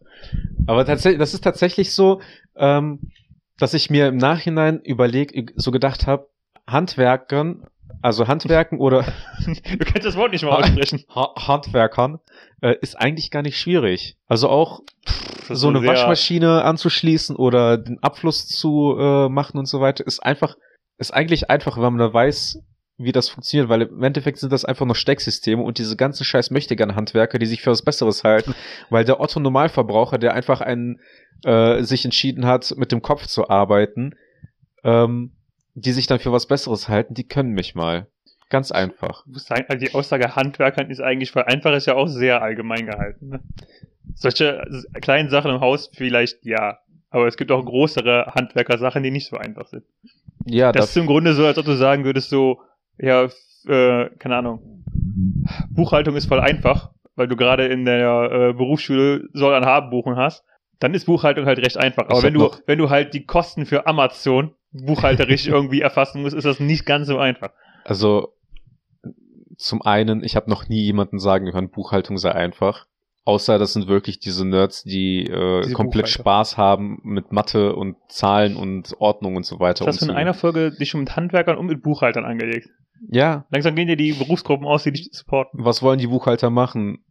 Aber 0.68 0.84
tatsächlich, 0.86 1.20
das 1.20 1.34
ist 1.36 1.42
tatsächlich 1.44 1.94
so, 1.94 2.20
ähm, 2.58 3.12
dass 3.60 3.74
ich 3.76 3.90
mir 3.90 4.08
im 4.08 4.18
Nachhinein 4.18 4.82
überlegt, 4.82 5.36
so 5.58 5.70
gedacht 5.72 6.08
habe, 6.08 6.28
Handwerkern, 6.68 7.68
also 8.02 8.28
Handwerken 8.28 8.80
oder 8.80 9.06
Du 9.46 9.86
kannst 9.86 10.06
das 10.06 10.16
Wort 10.16 10.32
nicht 10.32 10.44
mal 10.44 10.52
aussprechen. 10.52 11.04
ha 11.14 11.34
Handwerkern 11.36 12.20
äh, 12.62 12.76
ist 12.82 12.96
eigentlich 12.96 13.32
gar 13.32 13.42
nicht 13.42 13.60
schwierig. 13.60 14.18
Also 14.28 14.50
auch 14.50 14.82
so 15.50 15.68
eine 15.68 15.84
Waschmaschine 15.84 16.64
anzuschließen 16.64 17.36
oder 17.36 17.78
den 17.78 18.02
Abfluss 18.04 18.48
zu 18.48 18.96
äh, 18.98 19.30
machen 19.30 19.58
und 19.58 19.66
so 19.66 19.82
weiter, 19.82 20.06
ist 20.06 20.20
einfach, 20.20 20.56
ist 20.98 21.12
eigentlich 21.12 21.50
einfach, 21.50 21.78
wenn 21.78 21.84
man 21.94 21.98
da 21.98 22.14
weiß, 22.14 22.60
wie 23.00 23.12
das 23.14 23.30
funktioniert, 23.30 23.70
weil 23.70 23.84
im 23.84 24.04
Endeffekt 24.04 24.40
sind 24.40 24.52
das 24.52 24.66
einfach 24.66 24.86
nur 24.86 24.96
Stecksysteme 24.96 25.64
und 25.64 25.78
diese 25.78 25.96
ganzen 25.96 26.26
scheiß 26.26 26.52
Möchtegern-Handwerker, 26.52 27.40
die 27.40 27.46
sich 27.46 27.62
für 27.62 27.72
was 27.72 27.82
Besseres 27.82 28.26
halten, 28.26 28.54
weil 28.90 29.06
der 29.06 29.22
Otto-Normalverbraucher, 29.22 30.18
der 30.18 30.34
einfach 30.34 30.60
einen, 30.60 31.00
äh, 31.46 31.82
sich 31.82 32.04
entschieden 32.04 32.46
hat, 32.46 32.74
mit 32.78 32.92
dem 32.92 33.02
Kopf 33.02 33.26
zu 33.26 33.50
arbeiten, 33.50 34.16
ähm, 34.84 35.32
die 35.82 35.92
sich 35.92 36.08
dann 36.08 36.20
für 36.20 36.32
was 36.32 36.48
Besseres 36.48 36.90
halten, 36.90 37.14
die 37.14 37.28
können 37.28 37.52
mich 37.52 37.76
mal. 37.76 38.08
Ganz 38.50 38.72
einfach. 38.72 39.24
Ich 39.28 39.34
muss 39.34 39.46
sagen, 39.46 39.66
also 39.68 39.86
die 39.86 39.94
Aussage 39.94 40.36
Handwerkern 40.36 40.90
ist 40.90 41.00
eigentlich 41.02 41.32
für 41.32 41.48
einfach 41.48 41.74
ist 41.76 41.86
ja 41.86 41.96
auch 41.96 42.08
sehr 42.08 42.42
allgemein 42.42 42.86
gehalten. 42.88 43.30
Ne? 43.30 43.40
Solche 44.16 44.66
kleinen 45.02 45.30
Sachen 45.30 45.52
im 45.52 45.62
Haus 45.62 45.92
vielleicht 45.94 46.44
ja. 46.46 46.80
Aber 47.12 47.28
es 47.28 47.38
gibt 47.38 47.52
auch 47.52 47.64
größere 47.64 48.34
Handwerkersachen, 48.36 49.04
die 49.04 49.12
nicht 49.12 49.28
so 49.28 49.38
einfach 49.38 49.68
sind. 49.68 49.84
Ja, 50.46 50.72
Das 50.72 50.90
ist 50.90 50.98
im 50.98 51.06
Grunde 51.06 51.34
so, 51.34 51.46
als 51.46 51.58
ob 51.58 51.66
du 51.66 51.76
sagen 51.76 52.06
würdest, 52.06 52.30
so, 52.30 52.62
ja, 52.98 53.26
äh, 53.68 54.10
keine 54.18 54.36
Ahnung, 54.38 54.84
Buchhaltung 55.70 56.16
ist 56.16 56.26
voll 56.28 56.40
einfach, 56.40 56.92
weil 57.16 57.28
du 57.28 57.36
gerade 57.36 57.66
in 57.68 57.86
der 57.86 58.30
äh, 58.32 58.54
Berufsschule 58.54 59.28
soll 59.34 59.54
an 59.54 59.66
haben 59.66 59.90
buchen 59.90 60.16
hast. 60.16 60.44
Dann 60.80 60.94
ist 60.94 61.06
Buchhaltung 61.06 61.46
halt 61.46 61.60
recht 61.60 61.78
einfach. 61.78 62.06
Aber 62.10 62.24
wenn 62.24 62.34
du, 62.34 62.40
noch- 62.42 62.62
wenn 62.66 62.78
du 62.80 62.90
halt 62.90 63.14
die 63.14 63.26
Kosten 63.26 63.66
für 63.66 63.86
Amazon 63.86 64.54
buchhalterisch 64.72 65.48
irgendwie 65.48 65.82
erfassen 65.82 66.22
musst, 66.22 66.36
ist 66.36 66.46
das 66.46 66.60
nicht 66.60 66.86
ganz 66.86 67.08
so 67.08 67.18
einfach. 67.18 67.52
Also 67.84 68.34
zum 69.58 69.82
einen, 69.82 70.24
ich 70.24 70.36
habe 70.36 70.50
noch 70.50 70.70
nie 70.70 70.82
jemanden 70.84 71.20
sagen 71.20 71.52
hören, 71.52 71.70
Buchhaltung 71.70 72.18
sei 72.18 72.32
einfach. 72.32 72.86
Außer 73.26 73.60
das 73.60 73.74
sind 73.74 73.88
wirklich 73.88 74.20
diese 74.20 74.48
Nerds, 74.48 74.84
die 74.84 75.26
äh, 75.26 75.62
Diese 75.62 75.74
komplett. 75.74 76.08
Spaß 76.10 76.58
haben 76.58 77.00
mit 77.04 77.32
Mathe 77.32 77.76
und 77.76 77.98
Zahlen 78.08 78.56
und 78.56 78.96
Ordnung 79.00 79.36
und 79.36 79.46
so 79.46 79.60
weiter. 79.60 79.86
Das 79.86 79.98
hast 79.98 80.02
du 80.02 80.12
in 80.12 80.18
einer 80.18 80.34
Folge 80.34 80.72
dich 80.72 80.90
schon 80.90 81.02
mit 81.02 81.16
Handwerkern 81.16 81.58
und 81.58 81.68
mit 81.68 81.84
Buchhaltern 81.84 82.26
angelegt. 82.26 82.70
Ja, 83.08 83.46
Langsam 83.52 83.76
gehen 83.76 83.88
dir 83.88 83.98
die 83.98 84.14
Berufsgruppen 84.14 84.66
aus, 84.66 84.84
die 84.84 84.92
dich 84.94 85.10
supporten. 85.12 85.64
was 85.64 85.82
wollen 85.84 86.00
die 86.00 86.08
Buchhalter 86.08 86.50
machen? 86.50 87.04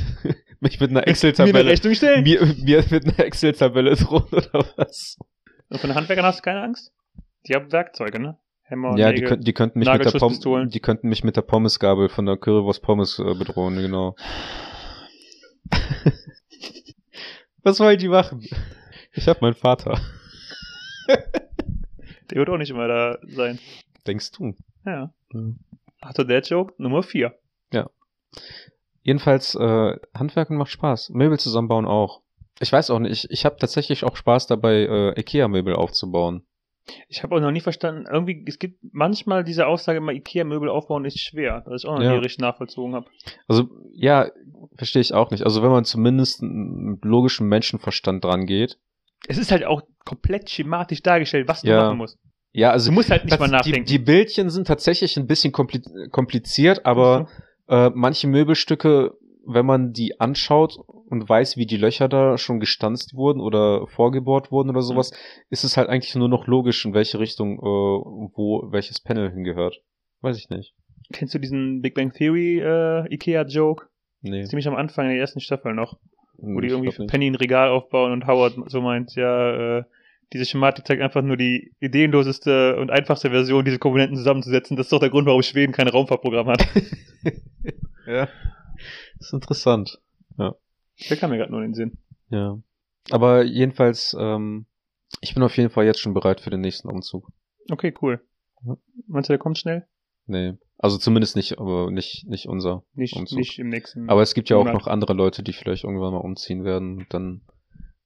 Mich 0.60 0.80
mit 0.80 0.90
einer 0.90 1.00
Mir 1.00 1.04
eine 1.04 1.10
Excel-Tabelle. 1.12 1.94
Stellen. 1.94 2.22
Mir, 2.24 2.54
mir 2.62 2.84
mit 2.90 3.04
einer 3.06 3.18
Excel-Tabelle 3.20 3.96
drohen 3.96 4.24
oder 4.32 4.64
was? 4.76 5.18
Und 5.68 5.78
von 5.80 5.90
den 5.90 5.96
Handwerkern 5.96 6.24
hast 6.24 6.38
du 6.40 6.42
keine 6.42 6.62
Angst? 6.62 6.92
Die 7.46 7.54
haben 7.54 7.70
Werkzeuge, 7.72 8.18
ne? 8.18 8.38
Hämmer, 8.62 8.96
ja, 8.96 9.08
die, 9.08 9.16
Nägel. 9.16 9.28
könnten, 9.28 9.44
die 9.44 9.52
könnten 9.52 9.78
mich 9.78 9.92
mit 9.92 10.04
der 10.04 10.18
Pom 10.18 10.70
die 10.70 10.80
könnten 10.80 11.08
mich 11.08 11.22
mit 11.22 11.36
der 11.36 11.42
Pommesgabel 11.42 12.08
von 12.08 12.24
der 12.24 12.38
Currywurst 12.38 12.80
Pommes 12.82 13.18
äh, 13.18 13.34
bedrohen, 13.34 13.76
genau. 13.76 14.16
Was 17.62 17.78
wollen 17.80 17.98
die 17.98 18.08
machen? 18.08 18.42
Ich 19.12 19.28
hab 19.28 19.42
meinen 19.42 19.54
Vater. 19.54 20.00
Der 22.30 22.38
wird 22.38 22.48
auch 22.48 22.56
nicht 22.56 22.70
immer 22.70 22.88
da 22.88 23.18
sein. 23.22 23.58
Denkst 24.06 24.32
du? 24.32 24.56
Ja. 24.86 25.12
Mhm. 25.30 25.58
Achtung, 26.00 26.26
der 26.26 26.40
Joke 26.40 26.72
Nummer 26.78 27.02
4. 27.02 27.38
Jedenfalls, 29.04 29.54
äh, 29.54 29.96
Handwerken 30.14 30.56
macht 30.56 30.70
Spaß. 30.70 31.10
Möbel 31.10 31.38
zusammenbauen 31.38 31.84
auch. 31.84 32.22
Ich 32.60 32.72
weiß 32.72 32.90
auch 32.90 32.98
nicht, 32.98 33.24
ich, 33.24 33.30
ich 33.30 33.44
habe 33.44 33.56
tatsächlich 33.58 34.04
auch 34.04 34.16
Spaß 34.16 34.46
dabei, 34.46 34.82
äh, 34.84 35.20
Ikea-Möbel 35.20 35.74
aufzubauen. 35.74 36.44
Ich 37.08 37.22
habe 37.22 37.34
auch 37.34 37.40
noch 37.40 37.50
nie 37.50 37.60
verstanden, 37.62 38.04
irgendwie, 38.10 38.44
es 38.46 38.58
gibt 38.58 38.78
manchmal 38.92 39.42
diese 39.42 39.66
Aussage 39.66 39.98
immer, 39.98 40.12
Ikea-Möbel 40.12 40.68
aufbauen 40.68 41.04
ist 41.06 41.18
schwer, 41.18 41.62
dass 41.62 41.82
ich 41.82 41.88
auch 41.88 41.94
noch 41.96 42.02
Ja. 42.02 42.12
nie 42.12 42.18
richtig 42.18 42.40
nachvollzogen 42.40 42.94
habe. 42.94 43.06
Also, 43.48 43.68
ja, 43.94 44.30
verstehe 44.76 45.00
ich 45.02 45.14
auch 45.14 45.30
nicht. 45.30 45.44
Also, 45.44 45.62
wenn 45.62 45.70
man 45.70 45.84
zumindest 45.84 46.42
mit 46.42 47.04
logischem 47.04 47.48
Menschenverstand 47.48 48.22
dran 48.24 48.44
geht. 48.46 48.78
Es 49.26 49.38
ist 49.38 49.50
halt 49.50 49.64
auch 49.64 49.82
komplett 50.04 50.50
schematisch 50.50 51.02
dargestellt, 51.02 51.48
was 51.48 51.62
du 51.62 51.68
Ja. 51.68 51.84
machen 51.84 51.96
musst. 51.98 52.18
Ja, 52.52 52.70
also, 52.70 52.90
Du 52.90 52.94
musst 52.94 53.10
halt 53.10 53.24
nicht 53.24 53.40
mal 53.40 53.48
nachdenken. 53.48 53.86
Die, 53.86 53.98
die 53.98 54.04
Bildchen 54.04 54.50
sind 54.50 54.66
tatsächlich 54.66 55.16
ein 55.16 55.26
bisschen 55.26 55.52
kompli 55.52 55.80
kompliziert, 56.10 56.84
aber 56.84 57.28
äh, 57.66 57.90
manche 57.94 58.28
Möbelstücke, 58.28 59.14
wenn 59.46 59.64
man 59.66 59.92
die 59.92 60.20
anschaut 60.20 60.76
und 61.14 61.28
weiß, 61.28 61.56
wie 61.56 61.66
die 61.66 61.76
Löcher 61.76 62.08
da 62.08 62.36
schon 62.36 62.60
gestanzt 62.60 63.14
wurden 63.14 63.40
oder 63.40 63.86
vorgebohrt 63.86 64.50
wurden 64.50 64.70
oder 64.70 64.82
sowas, 64.82 65.12
ist 65.50 65.64
es 65.64 65.76
halt 65.76 65.88
eigentlich 65.88 66.14
nur 66.14 66.28
noch 66.28 66.46
logisch, 66.46 66.84
in 66.84 66.92
welche 66.92 67.18
Richtung, 67.18 67.58
äh, 67.58 67.62
wo 67.62 68.70
welches 68.70 69.00
Panel 69.00 69.30
hingehört. 69.30 69.80
Weiß 70.20 70.36
ich 70.38 70.50
nicht. 70.50 70.74
Kennst 71.12 71.34
du 71.34 71.38
diesen 71.38 71.82
Big 71.82 71.94
Bang 71.94 72.12
Theory 72.12 72.60
äh, 72.60 73.12
Ikea-Joke? 73.12 73.86
Nee. 74.22 74.44
Ziemlich 74.44 74.66
am 74.66 74.74
Anfang 74.74 75.08
der 75.08 75.18
ersten 75.18 75.40
Staffel 75.40 75.74
noch, 75.74 75.98
wo 76.38 76.60
die 76.60 76.66
ich 76.66 76.72
irgendwie 76.72 76.98
nicht. 76.98 77.10
Penny 77.10 77.28
ein 77.28 77.34
Regal 77.34 77.68
aufbauen 77.68 78.12
und 78.12 78.26
Howard 78.26 78.54
so 78.66 78.80
meint, 78.80 79.14
ja, 79.14 79.78
äh, 79.78 79.84
diese 80.32 80.46
Schematik 80.46 80.86
zeigt 80.86 81.02
einfach 81.02 81.22
nur 81.22 81.36
die 81.36 81.72
ideenloseste 81.80 82.76
und 82.76 82.90
einfachste 82.90 83.30
Version, 83.30 83.64
diese 83.64 83.78
Komponenten 83.78 84.16
zusammenzusetzen. 84.16 84.76
Das 84.76 84.86
ist 84.86 84.92
doch 84.92 84.98
der 84.98 85.10
Grund, 85.10 85.26
warum 85.26 85.42
Schweden 85.42 85.72
kein 85.72 85.88
Raumfahrtprogramm 85.88 86.48
hat. 86.48 86.66
Ja. 88.06 88.28
Das 89.18 89.28
ist 89.28 89.32
interessant. 89.32 89.98
Der 91.10 91.16
kam 91.16 91.30
mir 91.30 91.38
gerade 91.38 91.50
nur 91.50 91.60
in 91.62 91.68
den 91.68 91.74
Sinn. 91.74 91.98
Ja. 92.30 92.58
Aber 93.10 93.44
jedenfalls, 93.44 94.16
ähm, 94.18 94.66
ich 95.20 95.34
bin 95.34 95.42
auf 95.42 95.56
jeden 95.56 95.70
Fall 95.70 95.84
jetzt 95.84 96.00
schon 96.00 96.14
bereit 96.14 96.40
für 96.40 96.50
den 96.50 96.60
nächsten 96.60 96.88
Umzug. 96.88 97.30
Okay, 97.70 97.94
cool. 98.02 98.20
Ja. 98.64 98.76
Meinst 99.06 99.28
du, 99.28 99.32
der 99.32 99.38
kommt 99.38 99.58
schnell? 99.58 99.86
Nee. 100.26 100.54
Also 100.78 100.98
zumindest 100.98 101.36
nicht, 101.36 101.58
aber 101.58 101.90
nicht, 101.90 102.26
nicht 102.26 102.46
unser. 102.46 102.84
Nicht, 102.94 103.14
Umzug. 103.14 103.38
nicht 103.38 103.58
im 103.58 103.68
nächsten. 103.68 104.08
Aber 104.08 104.22
es 104.22 104.34
gibt 104.34 104.50
ja 104.50 104.56
auch 104.56 104.64
Monat. 104.64 104.74
noch 104.74 104.86
andere 104.86 105.14
Leute, 105.14 105.42
die 105.42 105.52
vielleicht 105.52 105.84
irgendwann 105.84 106.12
mal 106.12 106.18
umziehen 106.18 106.64
werden. 106.64 107.06
Dann 107.10 107.42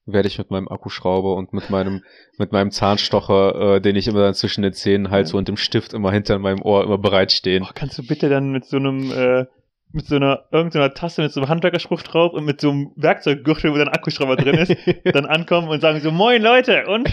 werde 0.05 0.29
ich 0.29 0.39
mit 0.39 0.51
meinem 0.51 0.69
Akkuschrauber 0.69 1.37
und 1.37 1.53
mit 1.53 1.71
meinem, 1.71 2.03
mit 2.39 2.53
meinem 2.53 2.71
Zahnstocher, 2.71 3.77
äh, 3.77 3.81
den 3.81 3.97
ich 3.97 4.09
immer 4.09 4.21
dann 4.21 4.35
zwischen 4.35 4.63
den 4.63 4.73
Zähnen 4.73 5.11
halte 5.11 5.37
und 5.37 5.49
dem 5.49 5.57
Stift 5.57 5.93
immer 5.93 6.13
hinter 6.13 6.39
meinem 6.39 6.63
Ohr 6.63 6.85
immer 6.85 6.99
bereitstehen. 6.99 7.65
Oh, 7.67 7.73
kannst 7.75 7.99
du 7.99 8.07
bitte 8.07 8.29
dann 8.29 8.51
mit 8.51 8.65
so 8.65 8.77
einem, 8.77 9.11
äh, 9.13 9.47
mit 9.93 10.07
so 10.07 10.17
einer, 10.17 10.45
irgendeiner 10.53 10.93
Tasse 10.95 11.23
mit 11.23 11.33
so 11.33 11.41
einem 11.41 11.49
Handwerkerspruch 11.49 12.03
drauf 12.03 12.33
und 12.33 12.45
mit 12.45 12.61
so 12.61 12.71
einem 12.71 12.93
Werkzeuggürtel, 12.97 13.73
wo 13.73 13.79
dann 13.79 13.89
Akkuschrauber 13.89 14.37
drin 14.37 14.57
ist, 14.57 14.75
dann 15.05 15.27
ankommen 15.27 15.69
und 15.69 15.81
sagen 15.81 16.01
so, 16.01 16.11
moin 16.11 16.43
Leute, 16.43 16.87
und? 16.87 17.09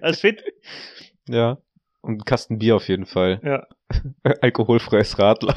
Alles 0.00 0.20
fit? 0.20 0.42
ja. 1.28 1.58
Und 2.00 2.12
einen 2.12 2.24
Kasten 2.24 2.58
Bier 2.58 2.76
auf 2.76 2.88
jeden 2.88 3.06
Fall. 3.06 3.40
Ja. 3.42 3.66
Alkoholfreies 4.40 5.18
Radler. 5.18 5.56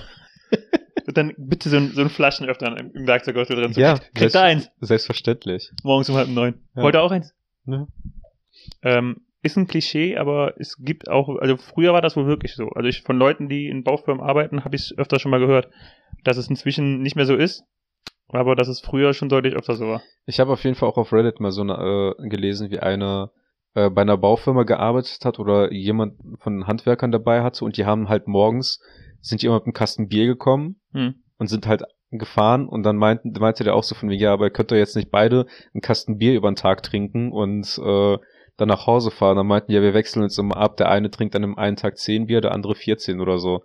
Und 1.05 1.15
dann 1.17 1.33
bitte 1.37 1.69
so 1.69 1.77
ein, 1.77 1.91
so 1.91 2.01
ein 2.01 2.09
Flaschenöffner 2.09 2.77
im 2.77 3.07
Werkzeuggürtel 3.07 3.55
drin. 3.55 3.73
So, 3.73 3.79
Ja, 3.79 3.97
kriegt 4.15 4.35
da 4.35 4.43
eins. 4.43 4.69
Selbstverständlich. 4.81 5.71
Morgens 5.83 6.09
um 6.09 6.15
halb 6.17 6.29
neun. 6.29 6.55
Ja. 6.75 6.81
Wollt 6.83 6.95
ihr 6.95 7.01
auch 7.01 7.11
eins? 7.11 7.33
Ja. 7.65 7.87
Ähm, 8.81 9.21
ist 9.43 9.57
ein 9.57 9.67
Klischee, 9.67 10.17
aber 10.17 10.53
es 10.59 10.77
gibt 10.77 11.09
auch, 11.09 11.37
also 11.39 11.57
früher 11.57 11.93
war 11.93 12.01
das 12.01 12.15
wohl 12.15 12.27
wirklich 12.27 12.55
so. 12.55 12.69
Also 12.69 12.87
ich 12.87 13.01
von 13.01 13.17
Leuten, 13.17 13.49
die 13.49 13.67
in 13.67 13.83
Baufirmen 13.83 14.23
arbeiten, 14.23 14.63
habe 14.63 14.75
ich 14.75 14.93
öfter 14.97 15.19
schon 15.19 15.31
mal 15.31 15.39
gehört, 15.39 15.69
dass 16.23 16.37
es 16.37 16.47
inzwischen 16.49 17.01
nicht 17.01 17.15
mehr 17.15 17.25
so 17.25 17.35
ist, 17.35 17.63
aber 18.29 18.55
dass 18.55 18.67
es 18.67 18.81
früher 18.81 19.13
schon 19.13 19.29
deutlich 19.29 19.55
öfter 19.55 19.75
so 19.75 19.87
war. 19.87 20.01
Ich 20.25 20.39
habe 20.39 20.51
auf 20.51 20.63
jeden 20.63 20.75
Fall 20.75 20.89
auch 20.89 20.97
auf 20.97 21.11
Reddit 21.11 21.39
mal 21.39 21.51
so 21.51 21.61
eine, 21.61 22.15
äh, 22.19 22.27
gelesen, 22.29 22.69
wie 22.69 22.79
einer 22.79 23.31
äh, 23.73 23.89
bei 23.89 24.01
einer 24.01 24.17
Baufirma 24.17 24.63
gearbeitet 24.63 25.25
hat 25.25 25.39
oder 25.39 25.71
jemand 25.71 26.15
von 26.39 26.67
Handwerkern 26.67 27.11
dabei 27.11 27.41
hatte 27.41 27.65
und 27.65 27.77
die 27.77 27.85
haben 27.85 28.09
halt 28.09 28.27
morgens, 28.27 28.79
sind 29.21 29.41
die 29.41 29.47
immer 29.47 29.55
mit 29.55 29.65
einem 29.65 29.73
Kasten 29.73 30.07
Bier 30.07 30.27
gekommen 30.27 30.79
Hm. 30.93 31.15
und 31.37 31.47
sind 31.47 31.67
halt 31.67 31.83
gefahren 32.11 32.67
und 32.67 32.83
dann 32.83 32.97
meinten, 32.97 33.31
meinte 33.39 33.63
der 33.63 33.73
auch 33.73 33.83
so 33.83 33.95
von 33.95 34.09
mir, 34.09 34.17
ja, 34.17 34.33
aber 34.33 34.45
ihr 34.45 34.51
könnt 34.51 34.71
doch 34.71 34.75
jetzt 34.75 34.97
nicht 34.97 35.09
beide 35.09 35.45
einen 35.73 35.81
Kasten 35.81 36.17
Bier 36.17 36.33
über 36.33 36.51
den 36.51 36.57
Tag 36.57 36.83
trinken 36.83 37.31
und 37.31 37.79
äh, 37.83 38.17
dann 38.61 38.69
nach 38.69 38.87
Hause 38.87 39.11
fahren. 39.11 39.37
Dann 39.37 39.47
meinten, 39.47 39.71
ja, 39.71 39.81
wir 39.81 39.93
wechseln 39.93 40.23
uns 40.23 40.37
immer 40.37 40.55
ab. 40.55 40.77
Der 40.77 40.89
eine 40.89 41.09
trinkt 41.09 41.35
an 41.35 41.43
einem 41.43 41.57
einen 41.57 41.75
Tag 41.75 41.97
10 41.97 42.27
Bier, 42.27 42.41
der 42.41 42.51
andere 42.51 42.75
14 42.75 43.19
oder 43.19 43.39
so. 43.39 43.63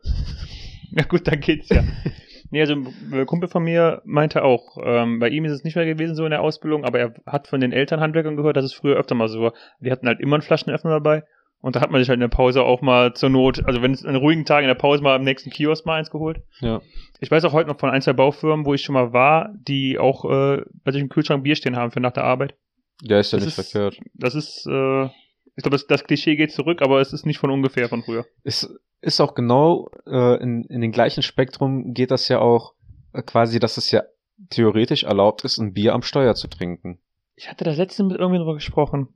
Ja 0.91 1.05
gut, 1.05 1.29
dann 1.29 1.41
geht's 1.41 1.69
ja. 1.69 1.83
nee, 2.51 2.61
also 2.61 2.75
ein 2.75 3.27
Kumpel 3.27 3.49
von 3.49 3.63
mir 3.63 4.03
meinte 4.05 4.43
auch, 4.43 4.79
ähm, 4.83 5.19
bei 5.19 5.29
ihm 5.29 5.45
ist 5.45 5.53
es 5.53 5.65
nicht 5.65 5.77
mehr 5.77 5.85
gewesen 5.85 6.15
so 6.15 6.25
in 6.25 6.31
der 6.31 6.41
Ausbildung, 6.41 6.85
aber 6.85 6.99
er 6.99 7.15
hat 7.27 7.49
von 7.49 7.61
den 7.61 7.73
Elternhandwerkern 7.73 8.37
gehört, 8.37 8.57
dass 8.57 8.65
es 8.65 8.73
früher 8.73 8.97
öfter 8.97 9.15
mal 9.15 9.29
so 9.29 9.43
war. 9.43 9.53
Die 9.81 9.91
hatten 9.91 10.07
halt 10.07 10.21
immer 10.21 10.37
einen 10.37 10.43
Flaschenöffner 10.43 10.91
dabei 10.91 11.25
und 11.61 11.77
da 11.77 11.81
hat 11.81 11.91
man 11.91 12.01
sich 12.01 12.09
halt 12.09 12.17
in 12.17 12.21
der 12.21 12.29
Pause 12.29 12.63
auch 12.63 12.81
mal 12.81 13.15
zur 13.15 13.29
Not, 13.29 13.67
also 13.67 13.83
wenn 13.83 13.93
es 13.93 14.05
an 14.05 14.17
ruhigen 14.17 14.45
Tagen 14.45 14.65
in 14.65 14.69
der 14.69 14.75
Pause 14.75 15.03
mal 15.03 15.17
am 15.17 15.25
nächsten 15.25 15.51
Kiosk 15.51 15.85
mal 15.85 15.99
eins 15.99 16.11
geholt. 16.11 16.41
Ja. 16.61 16.81
Ich 17.21 17.31
weiß 17.31 17.45
auch 17.45 17.53
heute 17.53 17.69
noch 17.69 17.79
von 17.79 17.91
ein, 17.91 18.03
zwei 18.03 18.13
Baufirmen, 18.13 18.65
wo 18.65 18.73
ich 18.73 18.83
schon 18.83 18.95
mal 18.95 19.13
war, 19.13 19.53
die 19.67 19.99
auch 19.99 20.25
äh, 20.25 20.63
bei 20.85 20.93
sich 20.93 21.03
im 21.03 21.09
Kühlschrank 21.09 21.43
Bier 21.43 21.57
stehen 21.57 21.77
haben 21.77 21.91
für 21.91 22.01
nach 22.01 22.13
der 22.13 22.25
Arbeit. 22.25 22.55
Ja, 23.03 23.19
ist 23.21 23.33
ja 23.33 23.39
Das 23.39 23.47
nicht 23.47 23.59
ist- 23.59 23.71
verkehrt. 23.73 23.99
Das 24.15 24.35
ist, 24.35 24.67
äh, 24.67 25.05
ich 25.05 25.63
glaube, 25.63 25.71
das, 25.77 25.87
das 25.87 26.05
Klischee 26.05 26.37
geht 26.37 26.53
zurück, 26.53 26.83
aber 26.83 27.01
es 27.01 27.13
ist 27.13 27.27
nicht 27.27 27.39
von 27.39 27.51
ungefähr 27.51 27.89
von 27.89 28.03
früher. 28.03 28.27
ist, 28.45 28.69
ist 29.01 29.21
auch 29.21 29.35
genau 29.35 29.91
äh, 30.07 30.43
in, 30.43 30.65
in 30.65 30.81
den 30.81 30.93
gleichen 30.93 31.23
Spektrum 31.23 31.93
geht 31.95 32.11
das 32.11 32.29
ja 32.29 32.39
auch 32.41 32.75
äh, 33.13 33.23
quasi, 33.23 33.59
dass 33.59 33.77
es 33.77 33.91
ja 33.91 34.03
theoretisch 34.51 35.05
erlaubt 35.05 35.45
ist, 35.45 35.59
ein 35.59 35.73
Bier 35.73 35.95
am 35.95 36.03
Steuer 36.03 36.35
zu 36.35 36.49
trinken. 36.49 36.99
Ich 37.37 37.51
hatte 37.51 37.65
das 37.65 37.77
letzte 37.77 38.03
mit 38.03 38.13
irgendjemandem 38.13 38.43
drüber 38.47 38.55
gesprochen 38.55 39.09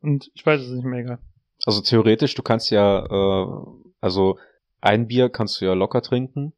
und 0.00 0.30
ich 0.34 0.44
weiß 0.44 0.60
es 0.60 0.70
nicht 0.70 0.84
mehr 0.84 1.00
egal. 1.00 1.18
Also 1.64 1.80
theoretisch, 1.82 2.34
du 2.34 2.42
kannst 2.42 2.70
ja, 2.70 3.04
äh, 3.06 3.46
also 4.00 4.38
ein 4.80 5.06
Bier 5.08 5.28
kannst 5.30 5.60
du 5.60 5.64
ja 5.66 5.74
locker 5.74 6.02
trinken. 6.02 6.52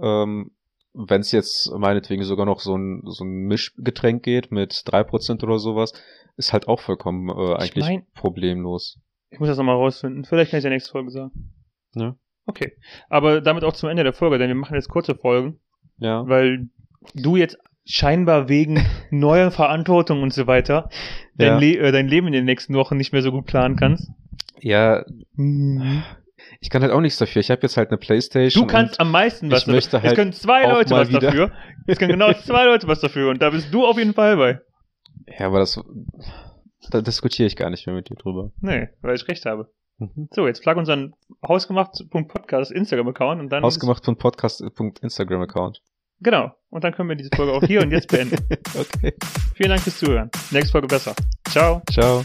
Ähm, 0.00 0.50
Wenn 0.98 1.20
es 1.20 1.30
jetzt 1.32 1.70
meinetwegen 1.76 2.22
sogar 2.24 2.46
noch 2.46 2.60
so 2.60 2.76
ein, 2.76 3.02
so 3.04 3.24
ein 3.24 3.46
Mischgetränk 3.46 4.22
geht 4.22 4.50
mit 4.50 4.72
3% 4.72 5.42
oder 5.44 5.58
sowas, 5.58 5.92
ist 6.36 6.52
halt 6.52 6.68
auch 6.68 6.80
vollkommen 6.80 7.28
äh, 7.28 7.52
Ich 7.64 7.70
eigentlich 7.72 7.84
mein- 7.84 8.06
problemlos. 8.14 8.98
Ich 9.30 9.38
muss 9.38 9.48
das 9.48 9.58
nochmal 9.58 9.76
rausfinden. 9.76 10.24
Vielleicht 10.24 10.50
kann 10.52 10.58
ich 10.58 10.64
in 10.64 10.70
der 10.70 10.76
nächsten 10.76 10.92
Folge 10.92 11.10
sagen. 11.10 11.52
Ja. 11.94 12.16
Okay. 12.46 12.72
Aber 13.08 13.40
damit 13.40 13.64
auch 13.64 13.72
zum 13.74 13.88
Ende 13.88 14.04
der 14.04 14.12
Folge, 14.12 14.38
denn 14.38 14.48
wir 14.48 14.54
machen 14.54 14.74
jetzt 14.74 14.88
kurze 14.88 15.14
Folgen, 15.16 15.58
Ja. 15.98 16.26
weil 16.28 16.68
du 17.14 17.36
jetzt 17.36 17.58
scheinbar 17.84 18.48
wegen 18.48 18.78
neuer 19.10 19.50
Verantwortung 19.50 20.22
und 20.22 20.32
so 20.32 20.46
weiter 20.46 20.88
dein, 21.34 21.48
Ja. 21.48 21.58
Le 21.58 21.76
äh, 21.78 21.92
dein 21.92 22.08
Leben 22.08 22.26
in 22.28 22.32
den 22.32 22.44
nächsten 22.44 22.74
Wochen 22.74 22.96
nicht 22.96 23.12
mehr 23.12 23.22
so 23.22 23.32
gut 23.32 23.46
planen 23.46 23.76
kannst. 23.76 24.08
Ja, 24.60 25.04
Mhm. 25.34 26.02
Ich 26.60 26.70
kann 26.70 26.82
halt 26.82 26.92
auch 26.92 27.00
nichts 27.00 27.18
dafür. 27.18 27.40
Ich 27.40 27.50
habe 27.50 27.62
jetzt 27.62 27.76
halt 27.76 27.90
eine 27.90 27.98
Playstation. 27.98 28.66
Du 28.66 28.72
kannst 28.72 28.98
am 29.00 29.10
meisten 29.10 29.50
was 29.50 29.62
ich 29.62 29.66
möchte 29.66 29.90
dafür. 29.92 30.08
halt 30.08 30.18
es 30.18 30.22
können 30.22 30.32
zwei 30.32 30.66
Leute 30.66 30.90
was 30.90 31.08
wieder- 31.08 31.20
dafür. 31.20 31.52
Es 31.86 31.98
können 31.98 32.12
genau 32.12 32.32
zwei 32.44 32.64
Leute 32.64 32.86
was 32.88 33.00
dafür 33.00 33.30
und 33.30 33.42
da 33.42 33.50
bist 33.50 33.72
du 33.72 33.86
auf 33.86 33.98
jeden 33.98 34.14
Fall 34.14 34.36
bei. 34.36 34.60
Ja, 35.38 35.46
aber 35.46 35.58
das, 35.58 35.80
da 36.90 37.00
diskutiere 37.00 37.46
ich 37.46 37.56
gar 37.56 37.70
nicht 37.70 37.86
mehr 37.86 37.96
mit 37.96 38.08
dir 38.08 38.14
drüber. 38.16 38.52
Nee, 38.60 38.88
weil 39.02 39.14
ich 39.14 39.26
recht 39.28 39.44
habe. 39.44 39.70
Mhm. 39.98 40.28
So, 40.30 40.46
jetzt 40.46 40.62
plug 40.62 40.76
unseren 40.76 41.14
hausgemacht.podcast 41.46 42.70
Instagram-Account 42.70 43.40
und 43.40 43.48
dann. 43.50 43.64
Ausgemacht 43.64 44.04
von 44.04 44.16
Podcast.instagram-Account. 44.16 45.82
Genau. 46.20 46.52
Und 46.70 46.84
dann 46.84 46.92
können 46.94 47.08
wir 47.08 47.16
diese 47.16 47.30
Folge 47.34 47.52
auch 47.52 47.62
hier 47.62 47.82
und 47.82 47.90
jetzt 47.90 48.08
beenden. 48.08 48.36
okay. 48.78 49.14
Vielen 49.54 49.70
Dank 49.70 49.82
fürs 49.82 49.98
Zuhören. 49.98 50.30
Nächste 50.50 50.72
Folge 50.72 50.86
besser. 50.86 51.14
Ciao. 51.48 51.82
Ciao. 51.90 52.24